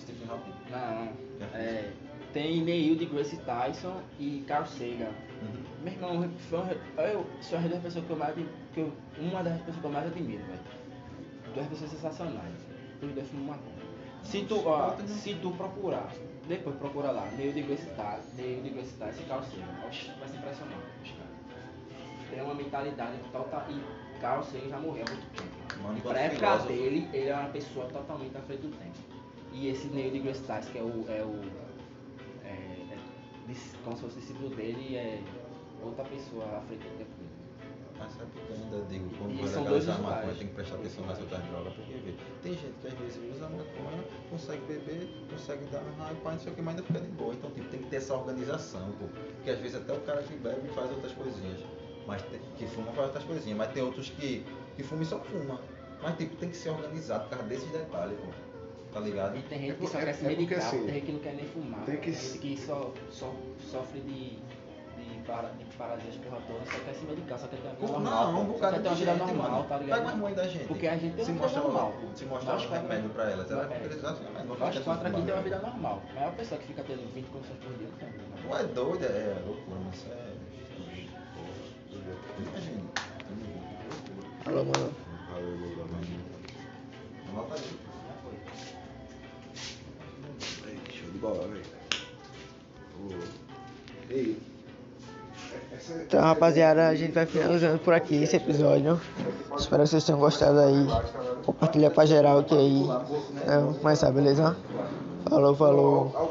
Stephen 0.00 0.26
Hawking. 0.30 0.52
Não, 0.70 1.04
não. 1.04 1.12
É, 1.54 1.90
tem 2.32 2.62
Neil 2.62 2.96
de 2.96 3.04
Grace 3.04 3.36
Tyson 3.36 4.00
e 4.18 4.42
Carl 4.48 4.64
Sagan. 4.64 5.10
Uhum. 5.42 5.62
Meu 5.84 5.92
irmão, 5.92 6.30
foi 6.48 6.58
um- 6.60 7.00
eu 7.02 7.26
sou 7.42 7.58
uma 7.58 7.68
das 7.68 7.82
pessoas 7.82 8.04
que 8.06 8.10
eu 8.12 8.16
mais 8.16 8.34
que 8.34 8.80
eu, 8.80 8.92
uma 9.18 9.42
das 9.42 9.58
pessoas 9.58 9.76
que 9.76 9.84
eu 9.84 9.90
mais 9.90 10.06
admiro, 10.06 10.42
velho. 10.44 10.60
Duas 11.54 11.66
pessoas 11.66 11.90
sensacionais. 11.90 12.54
Os 13.02 13.12
dois 13.12 13.28
fumam 13.28 13.46
maconha. 13.48 13.71
Se 14.22 14.42
tu, 14.44 14.62
ó, 14.66 14.96
se 15.06 15.34
tu 15.34 15.50
procurar, 15.52 16.10
depois 16.48 16.76
procura 16.76 17.10
lá, 17.10 17.26
Neil 17.36 17.52
de 17.52 17.62
Grace 17.62 17.86
Tyson, 17.86 18.36
Neil 18.36 18.62
de 18.62 18.70
Grace 18.70 18.94
Tyson 18.94 19.22
e 19.22 19.24
Carl 19.24 19.42
Sagan. 19.42 19.86
Oxi, 19.86 20.10
vai 20.18 20.28
se 20.28 20.36
impressionar. 20.36 20.78
Tem 22.30 22.42
uma 22.42 22.54
mentalidade 22.54 23.18
total. 23.30 23.66
E 23.68 24.20
Carl 24.20 24.42
Sagan 24.42 24.68
já 24.68 24.78
morreu 24.78 25.04
há 25.06 25.10
muito 25.10 25.36
tempo. 25.36 25.82
Mano, 25.82 26.00
pra 26.00 26.20
época 26.20 26.58
dele, 26.66 27.08
ele 27.12 27.28
é 27.28 27.34
uma 27.34 27.50
pessoa 27.50 27.86
totalmente 27.86 28.36
à 28.36 28.40
frente 28.40 28.62
do 28.62 28.76
tempo. 28.76 28.98
E 29.52 29.68
esse 29.68 29.86
Neil 29.88 30.10
de 30.10 30.18
Grace 30.20 30.42
Tyson, 30.42 30.70
que 30.70 30.78
é 30.78 30.82
o. 30.82 31.04
É 31.08 31.22
o 31.22 31.40
é, 32.44 32.48
é, 32.48 32.96
como 33.84 33.96
se 33.96 34.02
fosse 34.02 34.18
discípulo 34.18 34.50
dele, 34.50 34.96
é 34.96 35.20
outra 35.82 36.04
pessoa 36.04 36.44
à 36.56 36.60
frente 36.62 36.80
do 36.80 36.98
tempo 36.98 37.21
dele. 38.02 38.08
Mas 38.08 38.12
sabe 38.12 38.30
por 38.32 38.42
que 38.42 38.52
eu 38.52 38.56
ainda 38.56 38.88
digo, 38.88 39.08
quando 39.18 39.38
vai 39.38 39.48
são 39.48 39.62
legalizar 39.64 39.70
dois 39.70 39.88
a 39.88 40.10
maconha, 40.16 40.34
tem 40.34 40.46
que 40.48 40.54
prestar 40.54 40.74
atenção 40.76 41.06
nas 41.06 41.18
outras 41.20 41.42
drogas, 41.44 41.72
porque 41.74 41.92
vê, 41.94 42.14
tem 42.42 42.52
gente 42.54 42.74
que 42.80 42.86
às 42.88 42.94
vezes 42.94 43.20
usa 43.34 43.48
maconha, 43.48 44.04
consegue 44.30 44.62
beber, 44.66 45.08
consegue 45.30 45.64
dar 45.66 45.80
pai, 46.22 46.32
não 46.34 46.40
sei 46.40 46.52
o 46.52 46.54
que, 46.56 46.62
mas 46.62 46.74
ainda 46.76 46.86
fica 46.86 47.00
de 47.00 47.08
boa. 47.08 47.34
Então, 47.34 47.50
tipo, 47.50 47.68
tem 47.68 47.80
que 47.80 47.86
ter 47.88 47.96
essa 47.96 48.14
organização, 48.14 48.92
pô. 48.98 49.06
Porque 49.36 49.50
às 49.50 49.58
vezes 49.58 49.76
até 49.76 49.92
o 49.92 50.00
cara 50.00 50.22
que 50.22 50.34
bebe 50.34 50.68
faz 50.68 50.90
outras 50.90 51.12
coisinhas. 51.12 51.60
Mas 52.06 52.20
tem- 52.22 52.40
que 52.56 52.66
fuma 52.66 52.90
faz 52.92 53.06
outras 53.08 53.24
coisinhas. 53.24 53.56
Mas 53.58 53.72
tem 53.72 53.82
outros 53.82 54.10
que, 54.10 54.44
que 54.76 54.82
fumam 54.82 55.02
e 55.04 55.06
só 55.06 55.18
fuma. 55.20 55.60
Mas 56.02 56.16
tipo, 56.16 56.34
tem 56.36 56.48
que 56.48 56.56
ser 56.56 56.70
organizado 56.70 57.24
por 57.28 57.30
causa 57.36 57.44
desses 57.48 57.70
detalhes, 57.70 58.18
pô. 58.18 58.26
Tá 58.92 59.00
ligado? 59.00 59.38
E 59.38 59.42
tem 59.42 59.58
gente 59.60 59.70
É 59.70 59.74
que 59.74 59.86
só 59.86 59.92
por- 59.92 60.00
quer 60.04 60.08
é- 60.08 60.12
se 60.12 60.18
é 60.18 60.28
porque 60.28 60.36
medicar, 60.42 60.58
assim, 60.58 60.84
tem 60.84 60.94
gente 60.94 61.06
que 61.06 61.12
não 61.12 61.20
quer 61.20 61.34
nem 61.34 61.46
fumar. 61.46 61.84
tem 61.86 61.96
que 61.96 62.10
Tem 62.10 62.20
gente 62.20 62.38
que 62.38 62.56
só, 62.60 62.92
só 63.10 63.34
sofre 63.70 64.00
de, 64.00 64.38
para, 65.26 65.48
de 65.50 65.64
paralisia 65.76 66.10
respiratória, 66.10 66.62
só 66.66 66.78
quer 66.78 66.94
se 66.94 67.04
medicar, 67.04 67.38
só 67.38 67.46
quer 67.48 67.56
ter 67.56 67.68
uma 67.68 67.74
vida 67.74 67.86
Não, 67.86 68.00
normal. 68.00 68.28
um 68.32 68.36
só 68.46 68.52
bocado 68.52 68.74
quer 68.74 68.82
ter 68.82 68.88
uma 68.88 68.94
de 68.94 69.00
vida 69.04 69.12
gente, 69.16 69.26
normal, 69.26 69.50
mano. 69.50 69.64
tá 69.68 69.78
ligado? 69.78 69.98
Pega 69.98 70.10
as 70.12 70.16
mães 70.18 70.36
da 70.36 70.48
gente. 70.48 70.64
Porque 70.68 70.86
a 70.86 70.96
gente 70.96 71.14
tem 71.16 71.24
se 71.24 71.30
uma 71.32 71.46
vida 71.48 71.60
normal. 71.60 71.94
Se 72.14 72.24
mostrar 72.26 72.52
Nós 72.52 72.64
um 72.64 72.68
quatro- 72.68 72.88
remédio 72.88 73.10
pra 73.10 73.30
elas, 73.30 73.50
ela 73.50 73.62
É. 73.62 73.66
vai 73.66 73.78
utilizar 73.78 74.12
esse 74.12 74.22
remédio. 74.22 74.48
não 74.48 74.56
Nós 74.58 74.78
quatro 74.78 75.06
aqui 75.08 75.22
tem 75.22 75.34
uma 75.34 75.42
vida 75.42 75.58
normal. 75.58 76.02
A 76.10 76.14
maior 76.14 76.32
pessoa 76.34 76.60
que 76.60 76.66
fica 76.66 76.82
tendo 76.84 77.14
20 77.14 77.26
condições 77.26 77.58
por 77.58 77.72
dia 77.78 77.88
não 77.88 77.98
tem 77.98 78.08
Tu 78.12 78.42
normal. 78.42 78.58
é 78.60 78.64
doido, 78.64 79.04
é 79.04 79.42
loucura, 79.46 79.80
mas 79.86 79.94
isso 79.96 80.06
é. 80.12 80.32
Imagina. 82.38 82.82
Alô, 84.46 84.64
mano. 84.64 84.92
Valeu, 85.30 85.56
meu 85.56 85.70
irmão. 85.70 85.86
Anota 87.30 87.54
aí. 87.54 87.78
Ei, 90.66 90.78
Show 90.92 91.10
de 91.10 91.18
bola, 91.18 91.48
velho. 91.48 91.62
Ei. 94.10 94.51
Então, 95.90 96.20
rapaziada, 96.20 96.88
a 96.88 96.94
gente 96.94 97.12
vai 97.12 97.26
finalizando 97.26 97.78
por 97.78 97.92
aqui 97.92 98.22
esse 98.22 98.36
episódio. 98.36 99.00
Espero 99.58 99.82
que 99.82 99.88
vocês 99.88 100.04
tenham 100.04 100.20
gostado 100.20 100.60
aí. 100.60 100.86
Compartilha 101.44 101.90
pra 101.90 102.06
geral 102.06 102.44
que 102.44 102.54
aí. 102.54 102.84
É, 103.46 103.56
vamos 103.58 103.78
começar, 103.78 104.10
beleza? 104.12 104.56
Falou, 105.28 105.56
falou. 105.56 106.30